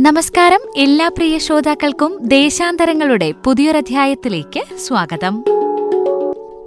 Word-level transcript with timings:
നമസ്കാരം 0.00 0.58
എല്ലാ 0.76 1.08
പ്രിയ 1.08 1.38
ശ്രോതാക്കൾക്കും 1.38 2.18
ദേശാന്തരങ്ങളുടെ 2.22 3.32
പുതിയൊരധ്യായത്തിലേക്ക് 3.44 4.78
സ്വാഗതം. 4.78 5.42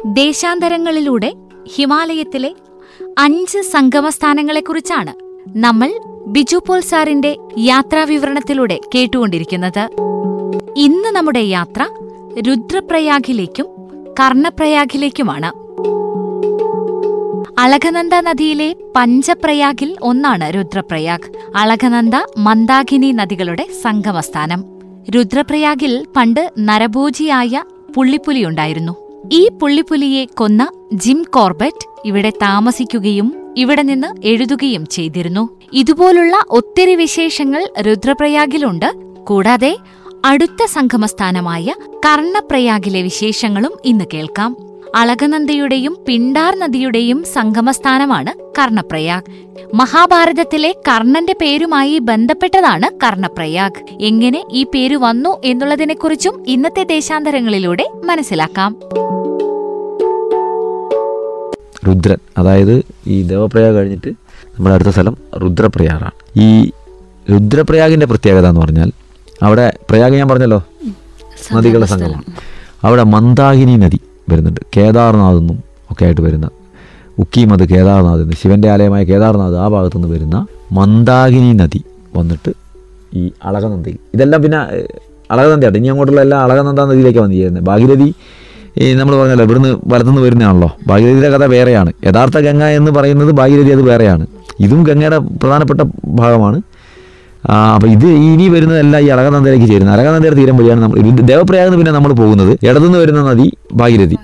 ദേശാന്തരങ്ങളിലൂടെ 0.05 1.33
ഹിമാലയത്തിലെ 1.73 2.55
അഞ്ച് 3.17 3.61
സംഗമസ്ഥാനങ്ങളെക്കുറിച്ചാണ് 3.61 5.13
നമ്മൾ 5.57 5.91
ബിജു 6.27 6.57
പോൾ 6.67 6.79
സാറിന്റെ 6.79 7.37
യാത്രാവിവരണത്തിലൂടെ 7.59 8.79
കേട്ടുകൊണ്ടിരിക്കുന്നത്. 8.95 9.83
ഇന്ന് 10.77 11.09
നമ്മുടെ 11.15 11.39
യാത്ര 11.39 11.87
രുദ്രപ്രയാഗിലേക്കും 12.47 13.65
കർണപ്രയാഗിലേക്കുമാണ്. 14.19 15.60
അളകനന്ദ 17.61 18.15
നദിയിലെ 18.15 18.75
പഞ്ചപ്രയാഗിൽ 18.95 19.97
ഒന്നാണ് 20.01 20.53
രുദ്രപ്രയാഗ്. 20.53 21.57
അളകനന്ദ 21.57 22.15
മന്ദാകിനി 22.37 23.11
നദികളുടെ 23.11 23.67
സംഗമസ്ഥാനം. 23.81 24.63
രുദ്രപ്രയാഗിൽ 25.09 26.05
പണ്ട് 26.15 26.51
നരഭോജിയായ 26.59 27.63
പുള്ളിപ്പുലിയുണ്ടായിരുന്നു 27.95 28.95
ഈ 29.31 29.49
പുള്ളിപ്പുലിയെ 29.49 30.25
കൊന്ന 30.25 30.67
ജിം 30.93 31.25
കോർബറ്റ് 31.29 31.87
ഇവിടെ 32.05 32.29
താമസിക്കുകയും 32.29 33.53
ഇവിടെ 33.57 33.81
നിന്ന് 33.81 34.27
എഴുതുകയും 34.27 34.85
ചെയ്തിരുന്നു. 34.85 35.49
ഇതുപോലുള്ള 35.73 36.43
ഒത്തിരി 36.49 36.95
വിശേഷങ്ങൾ 36.95 37.67
രുദ്രപ്രയാഗിലുണ്ട്. 37.81 38.93
കൂടാതെ 39.27 39.77
അടുത്ത 40.25 40.65
സംഗമസ്ഥാനമായ 40.65 41.73
കർണപ്രയാഗിലെ 42.05 43.01
വിശേഷങ്ങളും 43.01 43.71
ഇന്ന് 43.85 44.05
കേൾക്കാം. 44.13 44.70
അളകനന്ദയുടെയും 44.95 45.97
പിണ്ടാർ 46.07 46.59
നദിയുടെയും 46.59 47.23
സംഗമസ്ഥാനമാണ് 47.33 48.61
കർണപ്രയാഗ്. 48.61 49.23
മഹാഭാരതത്തിലെ 49.75 50.75
കർണന്റെ 50.87 51.33
പേരുമായി 51.41 51.99
ബന്ധപ്പെട്ടതാണ് 51.99 52.99
കർണപ്രയാഗ്. 53.03 54.03
എങ്ങനെ 54.03 54.43
ഈ 54.51 54.63
പേര് 54.63 54.95
വന്നു 54.95 55.41
എന്നുള്ളതിനെക്കുറിച്ചും 55.43 56.43
ഇന്നത്തെ 56.47 56.83
ദേശാന്തരങ്ങളിലൂടെ 56.83 57.91
മനസ്സിലാക്കാം. 58.05 58.75
രുദ്രൻ 61.87 62.17
അതായത് 62.37 62.85
ഈ 63.07 63.21
ദേവപ്രയാഗ് 63.21 63.75
കഴിഞ്ഞിട്ട് 63.75 64.09
നമ്മുടെ 64.57 64.75
അടുത്ത 64.75 64.89
സ്ഥലം 64.89 65.17
രുദ്രപ്രയാഗാണ്. 65.43 66.11
ഈ 66.39 66.71
രുദ്രപ്രയാഗിന്റെ 67.31 68.05
പ്രത്യേകത 68.05 68.47
എന്ന് 68.47 68.61
പറഞ്ഞാൽ 68.61 68.91
അവിടെ 69.43 69.73
പ്രയാഗ് 69.89 70.13
ഞാൻ 70.13 70.27
പറഞ്ഞല്ലോ? 70.27 70.63
നദികളുടെ 71.53 71.85
സംഗമം. 71.85 72.23
അവിടെ 72.83 73.03
മന്ദാകിനി 73.03 73.77
നദി. 73.77 73.99
വരുന്നുണ്ട്. 74.29 74.61
കേദാർനാഥ് 74.77 75.37
എന്നും 75.37 75.63
ഒക്കെ 75.91 76.05
ആയിട്ട് 76.05 76.21
വരുന്ന 76.21 76.49
ഉക്കീമത് 77.19 77.69
കേദാർനാഥ് 77.69 78.21
എന്ന് 78.21 78.33
ശിവന്റെ 78.33 78.69
ആലയമായ 78.69 79.03
കേദാർനാഥ് 79.03 79.55
ആ 79.55 79.67
ഭാഗത്തു 79.67 79.97
നിന്ന് 79.97 80.13
വരുന്ന 80.13 80.47
മന്ദാകിനി 80.71 81.53
നദി 81.53 81.83
വന്നിട്ട് 82.15 82.51
ഈ 83.13 83.31
അളകനന്ദയിൽ 83.43 83.97
ഇതെല്ലാം 84.13 84.41
പിന്നെ 84.41 84.57
അളകനന്ദയാണ് 85.31 85.77
ഇനി 85.77 85.87
അങ്ങോട്ടുള്ള 85.87 86.21
എല്ലാം 86.21 86.41
അളകനന്ദ 86.41 86.81
നദിയിലേക്ക് 86.81 87.19
വന്നു 87.19 87.35
ചേരുന്നത്. 87.35 87.63
ഭാഗീരഥി 87.63 88.13
നമ്മൾ 88.93 89.15
പറഞ്ഞല്ലോ 89.15 89.45
ഇവിടുന്ന് 89.45 89.75
വലത്തുനിന്ന് 89.85 90.21
വരുന്നതാണല്ലോ. 90.21 90.71
ഭാഗീരഥിയുടെ 90.87 91.29
കഥ 91.29 91.45
വേറെയാണ്. 91.45 91.93
യഥാർത്ഥ 92.05 92.37
ഗംഗ 92.37 92.63
എന്ന് 92.63 92.91
പറയുന്നത് 92.91 93.31
ഭാഗീരഥി 93.31 93.69
അത് 93.69 93.81
വേറെയാണ്. 93.81 94.27
ഇതും 94.59 94.83
ഗംഗയുടെ 94.83 95.17
പ്രധാനപ്പെട്ട 95.17 95.81
ഭാഗമാണ്. 96.05 96.61
അപ്പോൾ 97.49 97.89
ഇത് 97.95 98.05
ഇനി 98.29 98.45
വരുന്നതെല്ലാം 98.53 99.01
ഈ 99.05 99.07
അളകനന്ദയിലേക്ക് 99.13 99.67
ചേരുന്നത് 99.71 99.93
അളകനന്ദയുടെ 99.95 100.37
തീരം 100.39 100.55
വഴിയാണ് 100.59 100.81
നമ്മൾ 100.83 100.97
ഇത് 101.11 101.21
ദേവപ്രയാഗെന്ന് 101.29 101.77
പിന്നെ 101.79 101.93
നമ്മൾ 101.95 102.11
പോകുന്നത്. 102.19 102.51
ഇടതുനിന്ന് 102.67 102.99
വരുന്ന 103.03 103.21
നദി 103.29 103.47
ഭാഗീരഥി. 103.79 104.17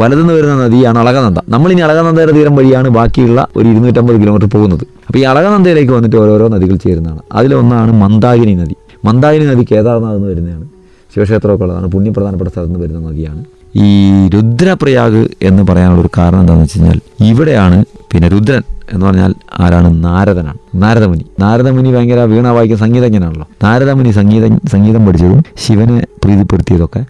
വലതുനിന്ന് 0.00 0.34
വരുന്ന 0.38 0.54
നദിയാണ് 0.62 0.98
അളകനന്ദ 1.02 1.38
നമ്മൾ 1.54 1.68
ഇനി 1.74 1.84
അളകനന്ദയുടെ 1.88 2.32
തീരം 2.38 2.56
വഴിയാണ് 2.58 2.88
ബാക്കിയുള്ള 2.98 3.40
ഒരു 3.58 3.66
ഇരുന്നൂറ്റമ്പത് 3.72 4.16
കിലോമീറ്റർ 4.22 4.48
പോകുന്നത്. 4.56 4.84
അപ്പോൾ 5.08 5.18
ഈ 5.22 5.24
അളകനന്ദയിലേക്ക് 5.32 5.92
വന്നിട്ട് 5.98 6.18
ഓരോരോ 6.22 6.48
നദികൾ 6.54 6.76
ചേരുന്നതാണ്. 6.86 7.22
അതിലൊന്നാണ് 7.40 7.92
മന്ദാകിനി 8.02 8.54
നദി. 8.62 8.76
മന്ദാകിനി 9.08 9.46
നദി 9.52 9.64
കേദാർനാഥ് 9.72 10.16
നിന്ന് 10.16 10.30
വരുന്നതാണ്. 10.32 10.66
ശിവക്ഷേത്രമൊക്കെ 11.14 11.64
ഉള്ളതാണ് 11.66 11.86
പുണ്യപ്രധാനപ്പെട്ട 11.94 12.50
സ്ഥലത്ത് 12.52 12.70
നിന്ന് 12.72 12.84
വരുന്ന 12.84 13.00
നദിയാണ്. 13.10 13.40
ഈ 13.84 13.88
രുദ്രപ്രയാഗ് 14.34 15.22
എന്ന് 15.48 15.62
പറയാനുള്ള 15.70 16.00
ഒരു 16.04 16.10
കാരണം 16.18 16.40
എന്താണെന്ന് 16.42 16.66
വെച്ച് 16.66 16.78
കഴിഞ്ഞാൽ 16.78 17.00
ഇവിടെയാണ് 17.30 17.78
പിന്നെ 18.12 18.28
രുദ്രൻ 18.28 18.62
എന്ന് 18.92 19.06
പറഞ്ഞാൽ 19.06 19.34
ആരാണ്? 19.58 20.04
നാരദനാണ്. 20.04 20.58
നാരദമുനി. 20.74 21.26
നാരദമുനി 21.40 21.92
ഭയങ്കര 21.92 22.20
വീണ 22.20 22.48
വായിക്കുന്ന 22.48 22.86
സംഗീതജ്ഞനാണല്ലോ. 22.86 23.48
നാരദമുനി 23.64 24.10
സംഗീത 24.10 24.58
സംഗീതം 24.68 25.06
പഠിച്ചതും 25.06 25.42
ശിവനെ 25.66 26.06
പ്രീതിപ്പെടുത്തിയതൊക്കെ 26.24 27.04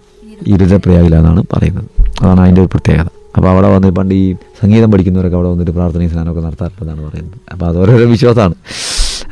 ഈ 0.47 0.57
രുദ്രപ്രയാഗിലാണെന്നാണ് 0.57 1.45
പറയുന്നത്. 1.53 1.85
അതാണ് 2.23 2.41
അതിന്റെ 2.41 2.61
ഒരു 2.61 2.69
പ്രത്യേകത. 2.73 3.07
അപ്പോൾ 3.37 3.49
അവിടെ 3.49 3.75
വന്ന് 3.75 3.89
പണ്ട് 3.89 4.15
ഈ 4.15 4.35
സംഗീതം 4.35 4.93
പഠിക്കുന്നവരൊക്കെ 4.93 5.37
അവിടെ 5.37 5.49
വന്നിട്ട് 5.49 5.71
പ്രാർത്ഥനയും 5.71 6.11
സ്നാനമൊക്കെ 6.11 6.41
നടത്താറുണ്ടെന്നാണ് 6.41 7.11
പറയുന്നത്. 7.11 7.41
അപ്പോൾ 7.53 7.67
അത് 7.67 7.79
ഓരോരോ 7.79 8.07
വിശ്വാസമാണ്. 8.07 8.55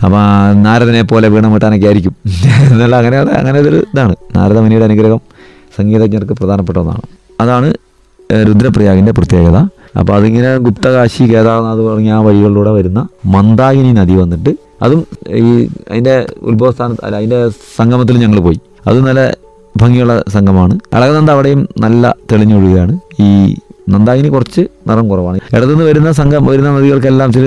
അപ്പോൾ 0.04 0.52
നാരദനെ 0.52 1.02
പോലെ 1.02 1.28
വീണ 1.28 1.46
മുട്ടാനൊക്കെ 1.46 1.86
ആയിരിക്കും. 1.86 2.16
എന്നുള്ള 2.70 2.96
അങ്ങനെ 2.96 3.18
അങ്ങനെ 3.18 3.60
ഒരു 3.60 3.86
ഇതാണ്. 3.94 4.16
നാരദമുനിയുടെ 4.36 4.84
അനുഗ്രഹം 4.84 5.20
സംഗീതജ്ഞർക്ക് 5.78 6.32
പ്രധാനപ്പെട്ട 6.32 6.78
ഒന്നാണ്. 6.78 7.00
അതാണ് 7.40 7.74
രുദ്രപ്രയാഗിന്റെ 8.32 9.12
പ്രത്യേകത. 9.12 9.68
അപ്പോൾ 10.00 10.14
അതിങ്ങനെ 10.18 10.50
ഗുപ്തകാശി 10.56 11.22
കേദാർനാഥ് 11.24 11.78
തുടങ്ങിയ 11.78 12.12
ആ 12.12 12.20
വഴികളിലൂടെ 12.20 12.70
വരുന്ന 12.70 13.00
മന്ദാകിനി 13.34 13.92
നദി 13.92 14.14
വന്നിട്ട് 14.14 14.52
അതും 14.82 15.00
ഈ 15.28 15.68
അതിന്റെ 15.90 16.14
ഉത്ഭവസ്ഥാനത്ത് 16.42 17.04
അല്ല 17.04 17.16
അതിന്റെ 17.16 17.38
സംഗമത്തിൽ 17.76 18.16
ഞങ്ങൾ 18.18 18.40
പോയി. 18.40 18.58
അത് 18.86 18.98
നല്ല 19.06 19.20
ഭംഗിയുള്ള 19.80 20.24
സംഗമമാണ് 20.28 20.74
അളകനന്ദ 20.94 21.30
അവിടെയും 21.30 21.68
നല്ല 21.80 22.14
തെളിഞ്ഞൊഴുകയാണ് 22.32 22.94
ഈ 23.20 23.56
നന്ദാകിനി 23.88 24.28
കുറച്ച് 24.28 24.62
നിറം 24.88 25.08
കുറവാണ്. 25.08 25.38
ഇടതുനിന്ന് 25.56 25.84
വരുന്ന 25.84 26.12
സംഘം 26.12 26.46
വരുന്ന 26.46 26.70
നദികൾക്കെല്ലാം 26.76 27.32
ചില 27.32 27.46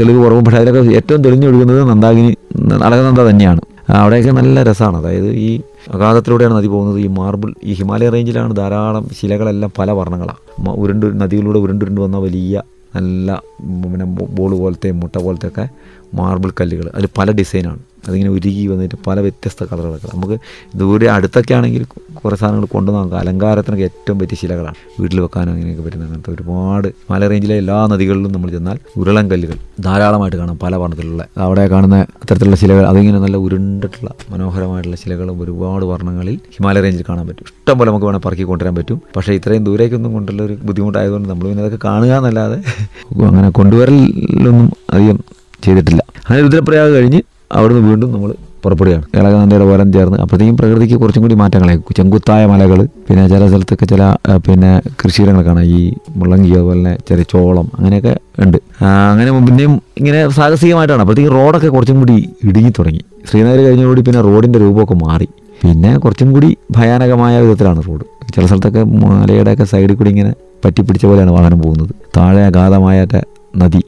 തെളിവ് 0.00 0.18
കുറവും 0.24 0.44
പക്ഷേ 0.44 0.58
അതിലൊക്കെ 0.58 0.92
ഏറ്റവും 0.92 1.22
തെളിഞ്ഞൊഴുകുന്നത് 1.22 1.80
നന്ദാകിനി 1.90 2.36
അളകനന്ദ 2.84 3.20
തന്നെയാണ്. 3.30 3.60
അവിടെയൊക്കെ 3.88 4.30
നല്ല 4.30 4.62
രസമാണ്. 4.62 4.96
അതായത് 4.96 5.30
ഈ 5.32 5.60
അഗാധത്തിലൂടെയാണ് 5.94 6.56
നദി 6.56 6.66
പോകുന്നത്. 6.66 6.98
ഈ 6.98 7.06
മാർബിൾ 7.06 7.54
ഈ 7.64 7.72
ഹിമാലയ 7.72 8.08
റേഞ്ചിലാണ് 8.08 8.56
ധാരാളം 8.56 9.08
ശിലകളെല്ലാം 9.20 9.72
പല 9.78 9.90
വർണങ്ങളാണ് 9.90 10.42
ഉരുണ്ട് 10.76 11.20
നദികളിലൂടെ 11.20 11.58
ഉരുണ്ടുരുണ്ട് 11.58 12.00
വന്ന 12.00 12.18
വലിയ 12.18 12.62
നല്ല 12.96 13.42
പിന്നെ 13.82 14.04
ബോൾ 14.04 14.58
പോലത്തെ 14.58 14.90
മുട്ട 14.90 15.16
പോലത്തെ 15.18 15.48
ഒക്കെ 15.48 15.68
മാർബിൾ 16.14 16.52
കല്ലുകൾ 16.60 16.88
അതിൽ 16.88 17.08
പല 17.18 17.32
ഡിസൈനാണ് 17.32 17.78
അതിങ്ങനെ 18.08 18.30
ഉരുകി 18.30 18.66
വന്നിട്ട് 18.66 18.96
പല 19.06 19.20
വ്യത്യസ്ത 19.20 19.64
കളറുകളൊക്കെ. 19.64 20.08
നമുക്ക് 20.14 20.36
ദൂരെ 20.78 21.06
അടുത്തൊക്കെ 21.10 21.54
ആണെങ്കിൽ 21.54 21.84
കുറേ 22.22 22.36
സാധനങ്ങൾ 22.36 22.66
കൊണ്ടുവന്ന് 22.66 23.00
നമുക്ക് 23.00 23.18
അലങ്കാരത്തിനൊക്കെ 23.22 23.84
ഏറ്റവും 23.84 24.18
പറ്റിയ 24.18 24.36
ശിലകളാണ്. 24.42 24.76
വീട്ടിൽ 25.00 25.20
വെക്കാനും 25.20 25.52
അങ്ങനെയൊക്കെ 25.52 25.82
പറ്റുന്ന 25.82 26.04
അങ്ങനത്തെ 26.04 26.30
ഒരുപാട് 26.30 26.88
മല 27.10 27.28
റേഞ്ചിലെ 27.28 27.56
എല്ലാ 27.56 27.86
നദികളിലും 27.86 28.32
നമ്മൾ 28.32 28.50
ചെന്നാൽ 28.50 28.78
ഉരുളൻ 28.96 29.30
കല്ലുകൾ 29.30 29.56
ധാരാളമായിട്ട് 29.80 30.36
കാണാം. 30.36 30.58
പല 30.58 30.76
വർണത്തിലുള്ള 30.76 31.26
അവിടെ 31.36 31.66
കാണുന്ന 31.68 31.96
അത്തരത്തിലുള്ള 32.22 32.56
ശിലകൾ 32.56 32.86
അതിങ്ങനെ 32.86 33.18
നല്ല 33.18 33.36
ഉരുണ്ടിട്ടുള്ള 33.36 34.10
മനോഹരമായിട്ടുള്ള 34.30 34.96
ശിലകളും 34.96 35.42
ഒരുപാട് 35.42 35.84
വർണങ്ങളിൽ 35.84 36.36
ഹിമാലയ 36.56 36.80
റേഞ്ചിൽ 36.80 37.04
കാണാൻ 37.08 37.26
പറ്റും. 37.26 37.44
ഇഷ്ടം 37.46 37.78
പോലെ 37.78 37.90
നമുക്ക് 37.90 38.06
വേണം 38.06 38.20
പറക്കി 38.26 38.42
കൊണ്ടുവരാൻ 38.42 38.74
പറ്റും. 38.74 39.00
പക്ഷേ 39.16 39.32
ഇത്രയും 39.32 39.64
ദൂരേക്കൊന്നും 39.64 40.12
കൊണ്ടുള്ള 40.12 40.42
ഒരു 40.42 40.56
ബുദ്ധിമുട്ടായതുകൊണ്ട് 40.62 41.28
നമ്മൾ 41.28 41.44
പിന്നെ 41.48 41.62
അതൊക്കെ 41.64 41.80
കാണുക 41.84 42.12
എന്നല്ലാതെ 42.16 42.58
അങ്ങനെ 43.28 43.50
കൊണ്ടുവരലൊന്നും 43.50 44.72
അധികം 44.94 45.18
ചെയ്തിട്ടില്ല. 45.64 46.02
അങ്ങനെ 46.26 46.42
രുദ്രപ്രയാഗ് 46.42 46.92
കഴിഞ്ഞ് 46.94 47.20
അവിടുന്ന് 47.50 47.82
വീണ്ടും 47.88 48.08
നമ്മൾ 48.14 48.30
പുറപ്പെടുകയാണ്. 48.64 49.04
ഇളകനന്ദയുടെ 49.18 49.66
വലം 49.70 49.88
ചേർന്ന് 49.94 50.18
അപ്പോഴത്തേക്കും 50.22 50.56
പ്രകൃതിക്ക് 50.60 50.96
കുറച്ചും 51.02 51.22
കൂടി 51.24 51.34
മാറ്റങ്ങളെ 51.40 51.74
ചെങ്കുത്തായ 51.98 52.42
മലകൾ 52.52 52.78
പിന്നെ 53.08 53.24
ചില 53.32 53.42
സ്ഥലത്തൊക്കെ 53.50 53.86
ചില 53.92 54.02
പിന്നെ 54.46 54.70
കൃഷിയിടങ്ങൾ 55.00 55.42
കാണാം 55.48 55.66
ഈ 55.76 55.80
മുള്ളങ്കി 56.18 56.50
അതുപോലെ 56.56 56.78
തന്നെ 56.78 56.94
ചെറിയ 57.08 57.26
ചോളം 57.32 57.66
അങ്ങനെയൊക്കെ 57.78 58.14
ഉണ്ട്. 58.44 58.58
അങ്ങനെ 59.10 59.30
പിന്നെയും 59.48 59.74
ഇങ്ങനെ 60.00 60.20
സാഹസികമായിട്ടാണ്. 60.38 61.02
അപ്പോഴത്തേക്കും 61.04 61.34
റോഡൊക്കെ 61.38 61.68
കുറച്ചും 61.76 61.98
കൂടി 62.02 62.16
ഇടുങ്ങി 62.48 62.72
തുടങ്ങി. 62.78 63.02
ശ്രീനഗർ 63.28 63.60
കഴിഞ്ഞതോടെ 63.66 64.02
പിന്നെ 64.08 64.22
റോഡിന്റെ 64.28 64.58
രൂപമൊക്കെ 64.64 64.96
മാറി. 65.06 65.28
പിന്നെ 65.62 65.92
കുറച്ചും 66.04 66.30
കൂടി 66.36 66.50
ഭയാനകമായ 66.76 67.34
വിധത്തിലാണ് 67.44 67.82
റോഡ്. 67.88 68.04
ചില 68.34 68.44
സ്ഥലത്തൊക്കെ 68.46 68.82
മലയുടെയൊക്കെ 69.04 69.64
സൈഡിൽ 69.74 69.94
കൂടി 70.00 70.10
ഇങ്ങനെ 70.14 70.32
പറ്റിപ്പിടിച്ച 70.64 71.04
പോലെയാണ് 71.10 71.32
വാഹനം 71.36 71.58
പോകുന്നത്. 71.64 71.92
താഴെ 72.16 72.42
അഗാധമായ 72.50 73.06
നദി 73.62 73.82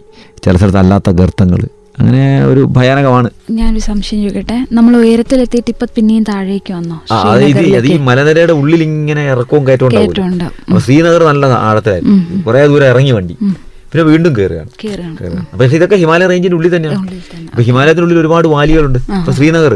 ചില 0.45 0.55
സ്ഥലത്ത് 0.61 0.81
അല്ലാത്ത 0.83 1.11
ഗർത്തങ്ങൾ 1.21 1.61
അങ്ങനെ 1.99 2.25
ഒരു 2.51 2.63
ഭയാനകമാണ്. 2.77 3.29
ഞാനൊരു 3.59 3.83
സംശയം 3.87 4.19
ചോദിക്കട്ടെ? 4.25 4.57
നമ്മൾ 4.77 4.93
ഉയരത്തിലെത്തിയിട്ട് 5.03 5.71
ഇപ്പൊ 5.75 5.87
പിന്നെയും 5.97 6.25
താഴേക്ക് 6.29 6.73
വന്നോ? 6.79 6.97
അത് 7.75 7.87
ഈ 7.93 7.97
മലനിരയുടെ 8.09 8.55
ഉള്ളിൽ 8.61 8.83
ഇങ്ങനെ 8.89 9.23
ഇറക്കവും 9.33 9.63
കയറ്റവും 9.69 9.89
അപ്പൊ 10.67 10.81
ശ്രീനഗർ 10.87 11.23
നല്ല 11.31 11.47
ആഴത്തിലായിരുന്നു 11.69 12.43
കുറെ 12.47 12.61
ദൂരം 12.73 12.89
ഇറങ്ങി 12.93 13.15
വണ്ടി. 13.19 13.37
പിന്നെ 13.91 14.05
വീണ്ടും 14.11 14.33
കയറുകയാണ് 14.39 14.71
അപ്പൊ 15.53 15.65
ഇതൊക്കെ 15.77 15.97
ഹിമാലയ 16.03 16.27
റേഞ്ചിന്റെ 16.31 16.57
ഉള്ളിൽ 16.57 16.73
തന്നെയാണ്. 16.75 16.99
ഇപ്പൊ 17.51 17.63
ഹിമാലയത്തിനുള്ളിൽ 17.69 18.19
ഒരുപാട് 18.23 18.47
വാലികളുണ്ട്. 18.55 18.99
ഇപ്പൊ 19.21 19.33
ശ്രീനഗർ. 19.39 19.75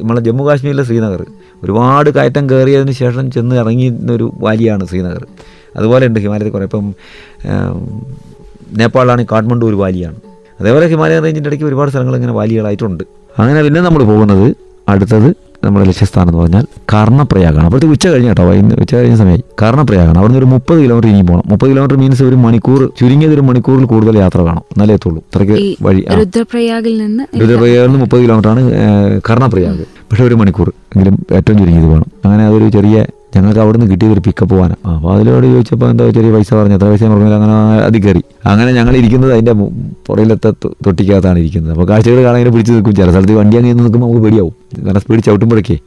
നമ്മളെ 0.00 0.20
ജമ്മു 0.28 0.44
കാശ്മീരിലെ 0.48 0.84
ശ്രീനഗർ. 0.90 1.22
ഒരുപാട് 1.64 2.08
കയറ്റം 2.16 2.44
കയറിയതിന് 2.50 2.94
ശേഷം 3.02 3.24
ചെന്ന് 3.36 3.54
ഇറങ്ങിയിരുന്ന 3.62 4.12
ഒരു 4.18 4.26
വാലിയാണ് 4.44 4.84
ശ്രീനഗർ. 4.90 5.24
അതുപോലെ 5.78 6.04
ഉണ്ട് 6.10 6.18
ഹിമാലയത്തിൽ 6.24 6.54
കുറേ. 6.56 6.68
ഇപ്പം 6.70 6.86
നേപ്പാളിലാണെങ്കിൽ 8.80 9.32
കാഠ്മണ്ഡു 9.34 9.66
ഒരു 9.72 9.78
വാലിയാണ്. 9.82 10.18
അതേപോലെ 10.60 10.86
ഹിമാലയൻ 10.92 11.22
റേഞ്ചിന്റെ 11.24 11.50
ഇടയ്ക്ക് 11.50 11.66
ഒരുപാട് 11.70 11.90
സ്ഥലങ്ങൾ 11.92 12.14
ഇങ്ങനെ 12.18 12.34
വാലികളായിട്ടുണ്ട്. 12.38 13.04
അങ്ങനെ 13.40 13.60
പിന്നെ 13.66 13.80
നമ്മൾ 13.86 14.02
പോകുന്നത് 14.12 14.46
അടുത്തത് 14.92 15.28
നമ്മുടെ 15.64 15.84
ലക്ഷ്യസ്ഥാനം 15.88 16.28
എന്ന് 16.30 16.40
പറഞ്ഞാൽ 16.40 16.64
കർണപ്രയാഗാണ്. 16.92 17.64
അപ്പോഴത്തെ 17.68 17.88
ഉച്ച 17.94 18.04
കഴിഞ്ഞ 18.12 18.28
കേട്ടോ 18.30 18.44
വൈകുന്നേരം 18.48 18.80
ഉച്ച 18.84 18.92
കഴിഞ്ഞ 18.98 19.16
സമയമായി. 19.20 19.42
കർണപ്രയാഗാണ്. 19.62 20.18
അവിടുന്ന് 20.20 20.40
ഒരു 20.42 20.48
മുപ്പത് 20.52 20.78
കിലോമീറ്റർ 20.82 21.08
ഇനി 21.12 21.22
പോകണം 21.30 21.44
മുപ്പത് 21.52 21.68
കിലോമീറ്റർ 21.70 21.96
മീൻസ് 22.02 22.22
ഒരു 22.28 22.36
മണിക്കൂർ 22.44 22.80
ചുരുങ്ങിയത് 23.00 23.34
ഒരു 23.36 23.44
മണിക്കൂറിൽ 23.48 23.86
കൂടുതൽ 23.92 24.16
യാത്ര 24.24 24.40
കാണും 24.48 24.64
എന്നാലേ 24.74 24.94
എത്തുള്ളൂ 24.98 25.20
അത്രയ്ക്ക് 25.28 25.56
വഴി 25.86 26.02
രുദ്രപ്രയാഗിൽ 26.20 26.94
നിന്ന് 27.02 27.24
രുദ്രപ്രയാഗിൽ 27.42 27.86
നിന്ന് 27.88 28.00
മുപ്പത് 28.04 28.22
കിലോമീറ്റർ 28.24 28.50
ആണ് 28.54 28.62
കർണപ്രയാഗ്. 29.28 29.84
പക്ഷേ 30.10 30.24
ഒരു 30.28 30.38
മണിക്കൂർ 30.42 30.68
എങ്കിലും 30.94 31.16
ഏറ്റവും 31.38 31.56
ചുരുങ്ങിയത് 31.62 31.88
വേണം. 31.94 32.08
അങ്ങനെ 32.24 32.42
അതൊരു 32.48 32.68
ചെറിയ 32.76 32.96
ഞങ്ങൾക്ക് 33.36 33.60
അവിടെ 33.64 33.76
നിന്ന് 33.78 33.92
കിട്ടിയത് 33.92 34.12
ഒരു 34.16 34.22
പിക്കപ്പ് 34.26 34.52
പോകാനാണ് 34.54 34.94
അപ്പോൾ 34.94 35.10
അതിലോട് 35.14 35.46
ചോദിച്ചപ്പോൾ 35.54 35.88
എന്താ 35.90 36.04
ചെറിയ 36.18 36.30
പൈസ 36.36 36.50
പറഞ്ഞു. 36.54 36.76
എത്ര 36.78 36.88
പൈസ 36.92 37.02
പറഞ്ഞാൽ 37.12 37.34
അങ്ങനെ 37.38 37.56
അതി 37.88 37.98
കയറി. 38.06 38.22
അങ്ങനെ 38.52 38.70
ഞങ്ങൾ 38.72 38.96
ഇരിക്കുന്നത് 39.00 39.32
അതിന്റെ 39.36 39.54
പുറയിലത്തെ 40.06 40.52
തൊട്ടിക്കകത്താണ് 40.86 41.38
ഇരിക്കുന്നത്. 41.38 41.72
അപ്പോൾ 41.74 41.88
കാഴ്ചകൾ 41.92 42.20
കാണാൻ 42.26 42.52
പിടിച്ച് 42.52 42.72
നിൽക്കും. 42.72 42.94
ചില 43.00 43.10
സ്ഥലത്ത് 43.10 43.36
വണ്ടി 43.40 43.56
അങ്ങനെ 43.56 43.74
നിൽക്കുമ്പോൾ 43.80 44.06
നമുക്ക് 44.06 44.22
പേടിയാവും. 44.26 44.54
കാരണം 44.86 45.00
സ്പീഡ് 45.00 45.24
ചവിട്ടുമ്പോഴൊക്കെ. 45.28 45.78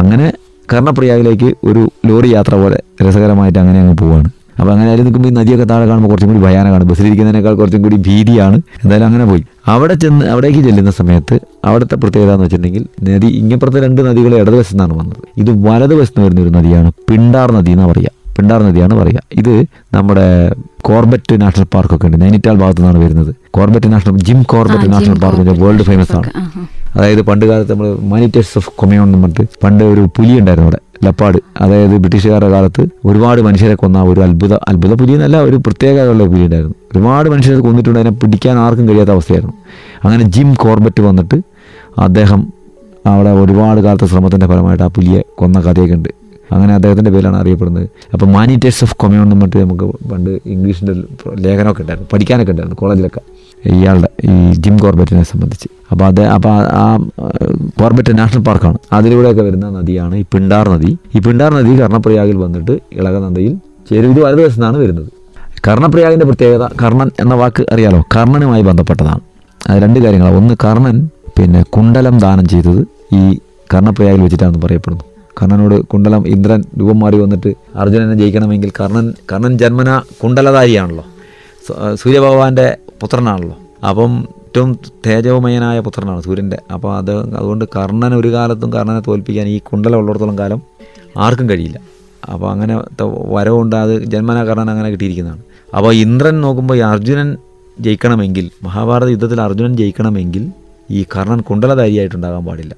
അങ്ങനെ 0.00 0.28
കർണപ്രയാഗിലേക്ക് 0.72 1.50
ഒരു 1.64 1.82
ലോറി 2.08 2.28
യാത്ര 2.34 2.54
പോലെ 2.54 2.78
രസകരമായിട്ട് 3.06 3.58
അങ്ങനെ 3.58 3.78
അങ്ങ് 3.80 3.96
പോവാണ്. 3.96 4.28
അപ്പോൾ 4.58 4.72
അങ്ങനെ 4.72 4.90
അതിൽ 4.92 5.04
നിൽക്കുമ്പോൾ 5.04 5.28
ഈ 5.28 5.32
നദിയൊക്കെ 5.32 5.64
താഴെ 5.64 5.86
കാണുമ്പോൾ 5.88 6.10
കുറച്ചും 6.10 6.30
കൂടി 6.30 6.40
ഭയാനകമാണ്. 6.44 6.84
ബസ്സിലിരിക്കുന്നതിനേക്കാൾ 6.84 7.54
കുറച്ചും 7.54 7.82
കൂടി 7.82 7.96
ഭീതിയാണ്. 8.06 8.56
എന്തായാലും 8.84 9.06
അങ്ങനെ 9.06 9.24
പോയി. 9.24 9.44
അവിടെ 9.72 9.94
ചെന്ന് 10.02 10.24
അവിടേക്ക് 10.32 10.60
ചെല്ലുന്ന 10.66 10.90
സമയത്ത് 10.98 11.36
അവിടുത്തെ 11.68 11.96
പ്രത്യേകത 12.02 12.30
എന്ന് 12.34 12.44
വെച്ചിട്ടുണ്ടെങ്കിൽ 12.44 12.84
നദി 13.06 13.28
ഇങ്ങപ്പുറത്തെ 13.40 13.80
രണ്ട് 13.86 14.00
നദികൾ 14.08 14.32
ഇടതുവശത്തു 14.42 14.74
നിന്നാണ് 14.74 14.94
വന്നത്. 15.00 15.22
ഇത് 15.42 15.50
വലതുവശത്ത് 15.66 16.20
വരുന്ന 16.24 16.40
ഒരു 16.44 16.52
നദിയാണ് 16.58 16.90
പിണ്ടാർ 17.10 17.50
നദി 17.58 17.72
എന്ന് 17.76 17.86
പറയുക 17.90 18.12
പിണ്ടാർ 18.36 18.60
നദിയാണ് 18.68 18.94
പറയുക 19.00 19.20
ഇത് 19.40 19.54
നമ്മുടെ 19.96 20.26
കോർബറ്റ് 20.88 21.34
നാഷണൽ 21.42 21.66
പാർക്കൊക്കെ 21.74 22.06
ഉണ്ട്. 22.08 22.18
നൈനിറ്റാൾ 22.24 22.56
ഭാഗത്തു 22.62 22.80
നിന്നാണ് 22.80 22.98
വരുന്നത്. 23.04 23.30
Corbett 23.56 23.88
national 23.92 24.18
Jim 24.28 24.40
Corbett 24.52 24.86
national 24.92 25.18
park 25.24 25.54
world 25.62 25.86
famous 25.90 26.14
ആണ്. 26.18 26.28
അതായത് 26.96 27.22
പണ്ട് 27.30 27.44
കാലത്ത് 27.50 27.72
നമ്മൾ 27.72 27.88
മാനിറ്റേഴ്സ് 28.12 28.54
ഓഫ് 28.60 28.70
കൊമയോൺ 28.80 29.06
എന്ന് 29.08 29.18
പറഞ്ഞിട്ട് 29.24 29.58
പണ്ട് 29.64 29.84
ഒരു 29.92 30.04
പുലി 30.18 30.34
ഉണ്ടായിരുന്നു 30.40 30.68
അവിടെ. 30.68 30.80
ലപ്പാട്. 31.04 31.38
അതായത് 31.60 31.90
ബ്രിട്ടീഷുകാരുടെ 31.90 32.50
കാലത്ത് 32.50 32.82
ഒരുപാട് 33.04 33.40
മനുഷ്യരെ 33.40 33.74
കൊന്ന 33.74 34.02
ഒരു 34.02 34.20
അത്ഭുത 34.20 34.54
അത്ഭുത 34.54 34.94
പുലി 34.94 35.12
എന്നല്ല 35.12 35.40
ഒരു 35.40 35.56
പ്രത്യേകതയുള്ള 35.56 36.24
പുലി 36.24 36.44
ഉണ്ടായിരുന്നു 36.44 36.74
ഒരുപാട് 36.92 37.28
മനുഷ്യരെ 37.28 37.60
കൊന്നിട്ടുണ്ട് 37.60 37.98
അതിനെ 38.00 38.14
പിടിക്കാൻ 38.22 38.56
ആർക്കും 38.58 38.88
കഴിയാത്ത 38.88 39.10
അവസ്ഥയായിരുന്നു. 39.10 39.54
അങ്ങനെ 40.04 40.22
ജിം 40.22 40.54
കോർബറ്റ് 40.54 41.00
വന്നിട്ട് 41.00 41.38
അദ്ദേഹം 41.98 42.52
അവിടെ 43.06 43.30
ഒരുപാട് 43.30 43.80
കാലത്തെ 43.80 44.06
ശ്രമത്തിന്റെ 44.06 44.46
ഫലമായിട്ട് 44.46 44.84
ആ 44.84 44.86
പുലിയെ 44.86 45.22
കൊന്ന 45.34 45.60
കഥയൊക്കെ 45.60 45.94
ഉണ്ട്. 45.94 46.08
അങ്ങനെ 46.52 46.74
അദ്ദേഹത്തിന്റെ 46.74 47.10
പേരിലാണ് 47.10 47.36
അറിയപ്പെടുന്നത്. 47.36 47.88
അപ്പോൾ 48.12 48.26
മാനിറ്റേഴ്സ് 48.26 48.84
ഓഫ് 48.84 48.96
കൊമ്യൂൺ 48.96 49.22
എന്ന് 49.22 49.36
പറഞ്ഞിട്ട് 49.36 49.56
നമുക്ക് 49.56 50.08
പണ്ട് 50.08 50.38
ഇംഗ്ലീഷിന്റെ 50.46 50.92
ലേഖനമൊക്കെ 51.38 51.82
ഉണ്ടായിരുന്നു. 51.82 52.08
പഠിക്കാനൊക്കെ 52.12 52.52
ഉണ്ടായിരുന്നു 52.52 52.80
കോളേജിലൊക്കെ. 52.80 53.20
ഇയാളുടെ 53.68 54.08
ഈ 54.24 54.52
ജിം 54.52 54.78
കോർബറ്റിനെ 54.78 55.22
സംബന്ധിച്ച്. 55.22 55.68
അപ്പോൾ 55.92 56.04
അത് 56.04 56.20
അപ്പോൾ 56.20 56.52
ആ 56.52 56.96
കോർബറ്റ് 57.80 58.18
നാഷണൽ 58.18 58.42
പാർക്കാണ്. 58.42 58.78
അതിലൂടെയൊക്കെ 58.92 59.42
വരുന്ന 59.42 59.70
നദിയാണ് 59.70 60.14
ഈ 60.14 60.24
പിണ്ടാർ 60.32 60.68
നദി. 60.68 60.98
ഈ 61.16 61.18
പിണ്ടാർ 61.18 61.54
നദി 61.54 61.80
കർണപ്രയാഗിൽ 61.80 62.36
വന്നിട്ട് 62.36 62.72
ഇളകനന്ദയിൽ 62.92 63.56
ചേരും 63.90 64.10
ഇത് 64.10 64.20
വലതുവശത്തു 64.20 64.78
വരുന്നത്. 64.78 65.08
കർണപ്രയാഗിന്റെ 65.68 66.26
പ്രത്യേകത 66.26 66.68
കർണൻ 66.82 67.10
എന്ന 67.20 67.34
വാക്ക് 67.34 67.66
അറിയാലോ? 67.72 68.04
കർണനുമായി 68.16 68.62
ബന്ധപ്പെട്ടതാണ്. 68.62 69.20
അത് 69.66 69.82
രണ്ട് 69.82 70.00
കാര്യങ്ങളാണ്. 70.00 70.36
ഒന്ന് 70.36 70.54
കർണൻ 70.64 71.08
പിന്നെ 71.38 71.62
കുണ്ടലം 71.62 72.18
ദാനം 72.18 72.48
ചെയ്തത് 72.48 72.86
ഈ 73.12 73.38
കർണപ്രയാഗിൽ 73.74 74.20
വെച്ചിട്ടാണെന്ന് 74.20 74.66
പറയപ്പെടുന്നു. 74.66 75.04
കർണനോട് 75.38 75.76
കുണ്ടലം 75.92 76.22
ഇന്ദ്രൻ 76.26 76.60
രൂപം 76.80 76.98
മാറി 77.00 77.16
വന്നിട്ട് 77.16 77.50
അർജുനനെ 77.74 78.14
ജയിക്കണമെങ്കിൽ 78.14 78.70
കർണൻ 78.80 79.06
കർണൻ 79.32 79.58
ജന്മന 79.58 79.90
കുണ്ടലധാരിയാണല്ലോ. 80.22 81.04
സൂര്യഭഗവാന്റെ 81.94 82.76
പുത്രനാണല്ലോ. 83.02 83.56
അപ്പം 83.88 84.12
ഏറ്റവും 84.46 84.70
തേജോമയനായ 85.06 85.80
പുത്രനാണ് 85.80 86.20
സൂര്യന്റെ 86.22 86.58
അപ്പോൾ 86.74 86.90
അത് 86.98 87.12
അതുകൊണ്ട് 87.38 87.64
കർണൻ 87.76 88.14
ഒരു 88.14 88.28
കാലത്തും 88.32 88.72
കർണനെ 88.72 89.02
തോൽപ്പിക്കാൻ 89.06 89.46
ഈ 89.54 89.58
കുണ്ടലം 89.58 89.98
ഉള്ളിടത്തോളം 89.98 90.38
കാലം 90.38 90.62
ആർക്കും 91.24 91.48
കഴിയില്ല. 91.50 91.78
അപ്പോൾ 92.32 92.48
അങ്ങനെ 92.50 92.74
വരവുണ്ട്. 93.34 93.76
അത് 93.76 94.04
ജന്മന 94.04 94.38
കർണൻ 94.48 94.70
അങ്ങനെ 94.70 94.90
കിട്ടിയിരിക്കുന്നതാണ്. 94.90 95.42
അപ്പോൾ 95.76 95.92
ഇന്ദ്രൻ 96.04 96.40
നോക്കുമ്പോൾ 96.40 96.76
ഈ 96.76 96.82
അർജുനൻ 96.92 97.36
ജയിക്കണമെങ്കിൽ 97.80 98.50
മഹാഭാരത 98.62 99.08
യുദ്ധത്തിൽ 99.08 99.40
അർജുനൻ 99.40 99.76
ജയിക്കണമെങ്കിൽ 99.76 100.44
ഈ 100.90 101.04
കർണൻ 101.16 101.40
കുണ്ടലധാരിയായിട്ടുണ്ടാകാൻ 101.40 102.44
പാടില്ല. 102.44 102.74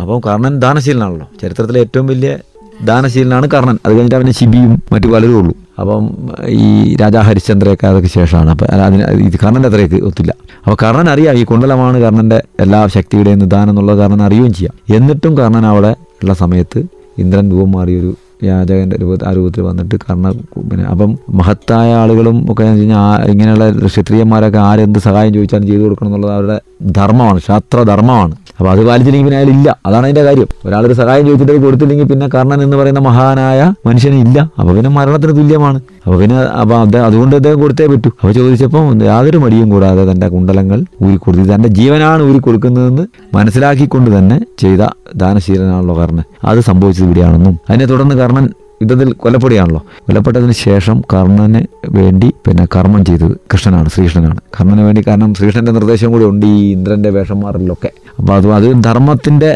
അപ്പം 0.00 0.20
കർണൻ 0.20 0.58
ദാനശീലനാണല്ലോ. 0.58 1.28
ചരിത്രത്തിലെ 1.42 1.80
ഏറ്റവും 1.80 2.06
വലിയ 2.06 2.38
ദാനശീലനാണ് 2.84 3.46
കർണൻ. 3.50 3.78
അത് 3.86 3.92
കഴിഞ്ഞിട്ട് 3.92 4.14
അവന് 4.14 4.30
ശിബിയും 4.30 4.82
മറ്റു 4.92 5.06
പലരും 5.06 5.38
ഉള്ളൂ. 5.38 5.54
അപ്പം 5.80 6.28
ഈ 6.46 6.96
രാജാ 6.96 7.20
ഹരിശ്ചന്ദ്രയൊക്കെ 7.20 7.86
അതൊക്കെ 7.86 8.08
ശേഷമാണ്. 8.08 8.50
അപ്പം 8.50 8.66
അതിന് 8.72 9.02
ഇത് 9.02 9.36
കർണന്റെ 9.44 9.68
അത്രയൊക്കെ 9.68 9.96
ഒത്തില്ല. 9.96 10.34
അപ്പോൾ 10.64 10.76
കർണൻ 10.82 11.10
അറിയാം 11.10 11.38
ഈ 11.38 11.44
കുണ്ടലമാണ് 11.44 11.98
കർണന്റെ 12.00 12.42
എല്ലാ 12.60 12.86
ശക്തിയുടെയും 12.86 13.38
ദാനം 13.38 13.70
എന്നുള്ളത് 13.70 13.98
കർണൻ 13.98 14.22
അറിയുകയും 14.22 14.54
ചെയ്യാം. 14.54 14.96
എന്നിട്ടും 14.96 15.38
കർണൻ 15.38 15.66
അവിടെ 15.66 15.96
ഉള്ള 16.22 16.34
സമയത്ത് 16.34 16.82
ഇന്ദ്രൻ 17.18 17.50
രൂപം 17.50 17.72
മാറിയൊരു 17.72 18.16
യാചകന്റെ 18.42 18.96
രൂപ 19.02 19.12
ആ 19.28 19.32
രൂപത്തിൽ 19.32 19.62
വന്നിട്ട് 19.62 19.96
കർണ 20.04 20.30
പിന്നെ 20.70 20.84
അപ്പം 20.84 21.18
മഹത്തായ 21.40 21.94
ആളുകളും 21.94 22.46
ഒക്കെ 22.52 22.62
കഴിഞ്ഞാൽ 22.64 23.30
ഇങ്ങനെയുള്ള 23.32 23.86
ക്ഷത്രിയന്മാരൊക്കെ 23.86 24.58
ആരെന്ത് 24.58 24.98
സഹായം 24.98 25.34
ചോദിച്ചാലും 25.34 25.66
ചെയ്തു 25.66 25.82
കൊടുക്കണം 25.82 26.08
എന്നുള്ളത് 26.08 26.34
അവരുടെ 26.34 26.58
ധർമ്മമാണ് 26.92 27.38
ശാസ്ത്രധർമ്മമാണ് 27.38 28.34
അപ്പോൾ 28.58 28.70
അത് 28.70 28.86
പാലിച്ചില്ലെങ്കിൽ 28.86 29.26
പിന്നെ 29.28 29.38
അയാളില്ല 29.40 29.78
അതാണ് 29.86 30.04
അതിന്റെ 30.04 30.22
കാര്യം. 30.22 30.48
ഒരാളൊരു 30.66 30.94
സഹായം 31.00 31.26
ചോദിച്ചിട്ട് 31.26 31.62
കൊടുത്തില്ലെങ്കിൽ 31.64 32.06
പിന്നെ 32.12 32.28
കർണൻ 32.28 32.62
എന്ന് 32.62 32.76
പറയുന്ന 32.76 33.00
മഹാനായ 33.00 33.74
മനുഷ്യനില്ല. 33.86 34.38
അപ്പോൾ 34.58 34.74
പിന്നെ 34.76 34.90
മരണത്തിന് 34.90 35.32
തുല്യമാണ്. 35.38 35.80
അപ്പോൾ 36.06 36.18
പിന്നെ 36.20 36.36
അപ്പോൾ 36.62 36.76
അദ്ദേഹം 36.84 37.04
അതുകൊണ്ട് 37.06 37.34
അദ്ദേഹം 37.38 37.58
കൊടുത്തേ 37.62 37.86
പറ്റൂ 37.92 38.10
അപ്പോൾ 38.18 38.32
ചോദിച്ചപ്പോൾ 38.36 38.82
യാതൊരു 39.08 39.38
മടിയും 39.44 39.68
കൂടാതെ 39.74 40.02
തന്റെ 40.10 40.26
കുണ്ടലങ്ങൾ 40.34 40.78
ഊരി 41.04 41.16
കൊടുത്തു. 41.24 41.46
തന്റെ 41.54 41.68
ജീവനാണ് 41.78 42.22
ഊരി 42.28 42.40
കൊടുക്കുന്നതെന്ന് 42.46 43.04
മനസ്സിലാക്കിക്കൊണ്ട് 43.36 44.10
തന്നെ 44.18 44.36
ചെയ്ത 44.62 44.82
ദാനശീലനാണല്ലോ 45.22 45.96
കർണൻ. 46.00 46.24
അത് 46.50 46.60
സംഭവിച്ചത് 46.68 47.06
ഇവിടെയാണെന്നും 47.08 47.56
അതിനെ 47.70 47.88
തുടർന്ന് 47.92 48.16
കർണൻ 48.22 48.46
യുദ്ധത്തിൽ 48.82 49.10
കൊല്ലപ്പെടുകയാണല്ലോ 49.24 49.80
കൊല്ലപ്പെട്ടതിന് 50.06 50.54
ശേഷം 50.64 50.96
കർണന് 51.12 51.60
വേണ്ടി 51.98 52.28
പിന്നെ 52.46 52.64
കർമ്മം 52.74 53.02
ചെയ്തത് 53.08 53.34
കൃഷ്ണനാണ് 53.52 53.88
ശ്രീകൃഷ്ണനാണ്. 53.94 54.40
കർണന് 54.56 54.82
വേണ്ടി 54.86 55.02
കാരണം 55.08 55.30
ശ്രീകൃഷ്ണന്റെ 55.38 55.72
നിർദ്ദേശം 55.78 56.10
കൂടി 56.14 56.24
ഉണ്ട് 56.32 56.46
ഈ 56.46 56.58
ഇന്ദ്രന്റെ 56.76 57.10
വേഷന്മാരിലൊക്കെ. 57.16 57.90
അപ്പോൾ 58.18 58.34
അത് 58.38 58.48
അത് 58.58 58.68
ധർമ്മത്തിന്റെ 58.88 59.50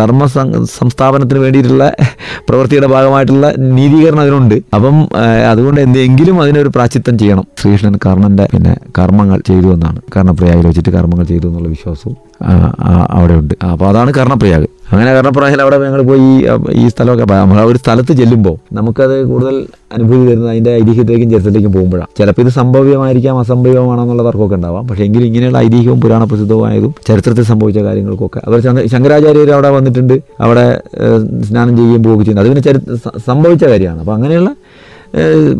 ധർമ്മ 0.00 0.26
സംസ്ഥാപനത്തിന് 0.78 1.40
വേണ്ടിയിട്ടുള്ള 1.44 1.84
പ്രവൃത്തിയുടെ 2.48 2.88
ഭാഗമായിട്ടുള്ള 2.94 3.46
നീതീകരണം 3.78 4.22
അതിനുണ്ട്. 4.24 4.56
അപ്പം 4.76 4.96
അതുകൊണ്ട് 5.50 5.80
എന്തെങ്കിലും 5.86 6.36
അതിനൊരു 6.42 6.72
പ്രാച്ചിത്വം 6.76 7.16
ചെയ്യണം. 7.18 7.46
ശ്രീകൃഷ്ണൻ 7.60 7.96
കർണന്റെ 8.06 8.46
പിന്നെ 8.52 8.74
കർമ്മങ്ങൾ 8.98 9.40
ചെയ്തു 9.50 9.68
എന്നാണ്. 9.76 10.00
കർണപ്രയാഗിൽ 10.16 10.66
വെച്ചിട്ട് 10.70 10.92
കർമ്മങ്ങൾ 10.98 11.26
ചെയ്തു 11.32 11.46
എന്നുള്ള 11.50 11.68
വിശ്വാസവും 11.68 12.16
അവിടെ 13.16 13.34
ഉണ്ട് 13.40 13.54
അപ്പോൾ 13.72 13.88
അതാണ് 13.88 14.10
കർണപ്രയാഗ് 14.20 14.68
അങ്ങനെ 14.92 15.14
കർണപ്രയാഗിൽ 15.14 15.62
അവിടെ 15.62 15.78
ഞങ്ങൾ 15.78 16.02
പോയി 16.02 16.46
ഈ 16.72 16.88
സ്ഥലമൊക്കെ 16.88 17.34
നമ്മൾ 17.34 17.60
ഒരു 17.60 17.78
സ്ഥലത്ത് 17.78 18.12
ചെല്ലുമ്പോൾ 18.12 18.74
നമുക്കത് 18.74 19.24
കൂടുതൽ 19.24 19.66
അനുഭൂതി 19.92 20.26
തരുന്നത് 20.26 20.50
അതിന്റെ 20.50 20.76
ഐതിഹ്യത്തിലേക്കും 20.76 21.30
ചരിത്രത്തിലേക്കും 21.30 21.72
പോകുമ്പോഴാണ് 21.72 22.06
ചിലപ്പോൾ 22.18 22.42
ഇത് 22.42 22.48
സംഭവ്യമായിരിക്കാം 22.48 23.38
അസംഭവ്യമാണോ 23.38 24.02
എന്നുള്ള 24.02 24.26
തർക്കമൊക്കെ 24.26 24.54
ഉണ്ടാവാം. 24.54 24.88
പക്ഷേ 24.88 25.04
എങ്കിലും 25.04 25.24
ഇങ്ങനെയുള്ള 25.24 25.58
ഐതിഹ്യവും 25.58 26.00
പുരാണ 26.00 26.24
പ്രസിദ്ധവുമായതും 26.24 26.94
ചരിത്രത്തിൽ 27.08 27.42
സംഭവിച്ച 27.42 27.78
കാര്യങ്ങൾക്കൊക്കെ. 27.78 28.60
ശങ്ക- 28.60 28.86
ശങ്കരാചാര്യർ 28.86 29.50
അവിടെ 29.50 29.68
വന്നിട്ടുണ്ട്. 29.68 30.20
അവിടെ 30.40 30.80
സ്നാനം 31.42 31.76
ചെയ്യുകയും 31.76 32.02
പോവുകയും 32.02 32.24
ചെയ്യുന്നത് 32.24 32.46
അത് 32.46 32.56
പിന്നെ 32.56 32.80
ചരി 32.80 33.20
സംഭവിച്ച 33.26 33.64
കാര്യമാണ്. 33.64 33.98
അപ്പോൾ 33.98 34.12
അങ്ങനെയുള്ള 34.12 34.54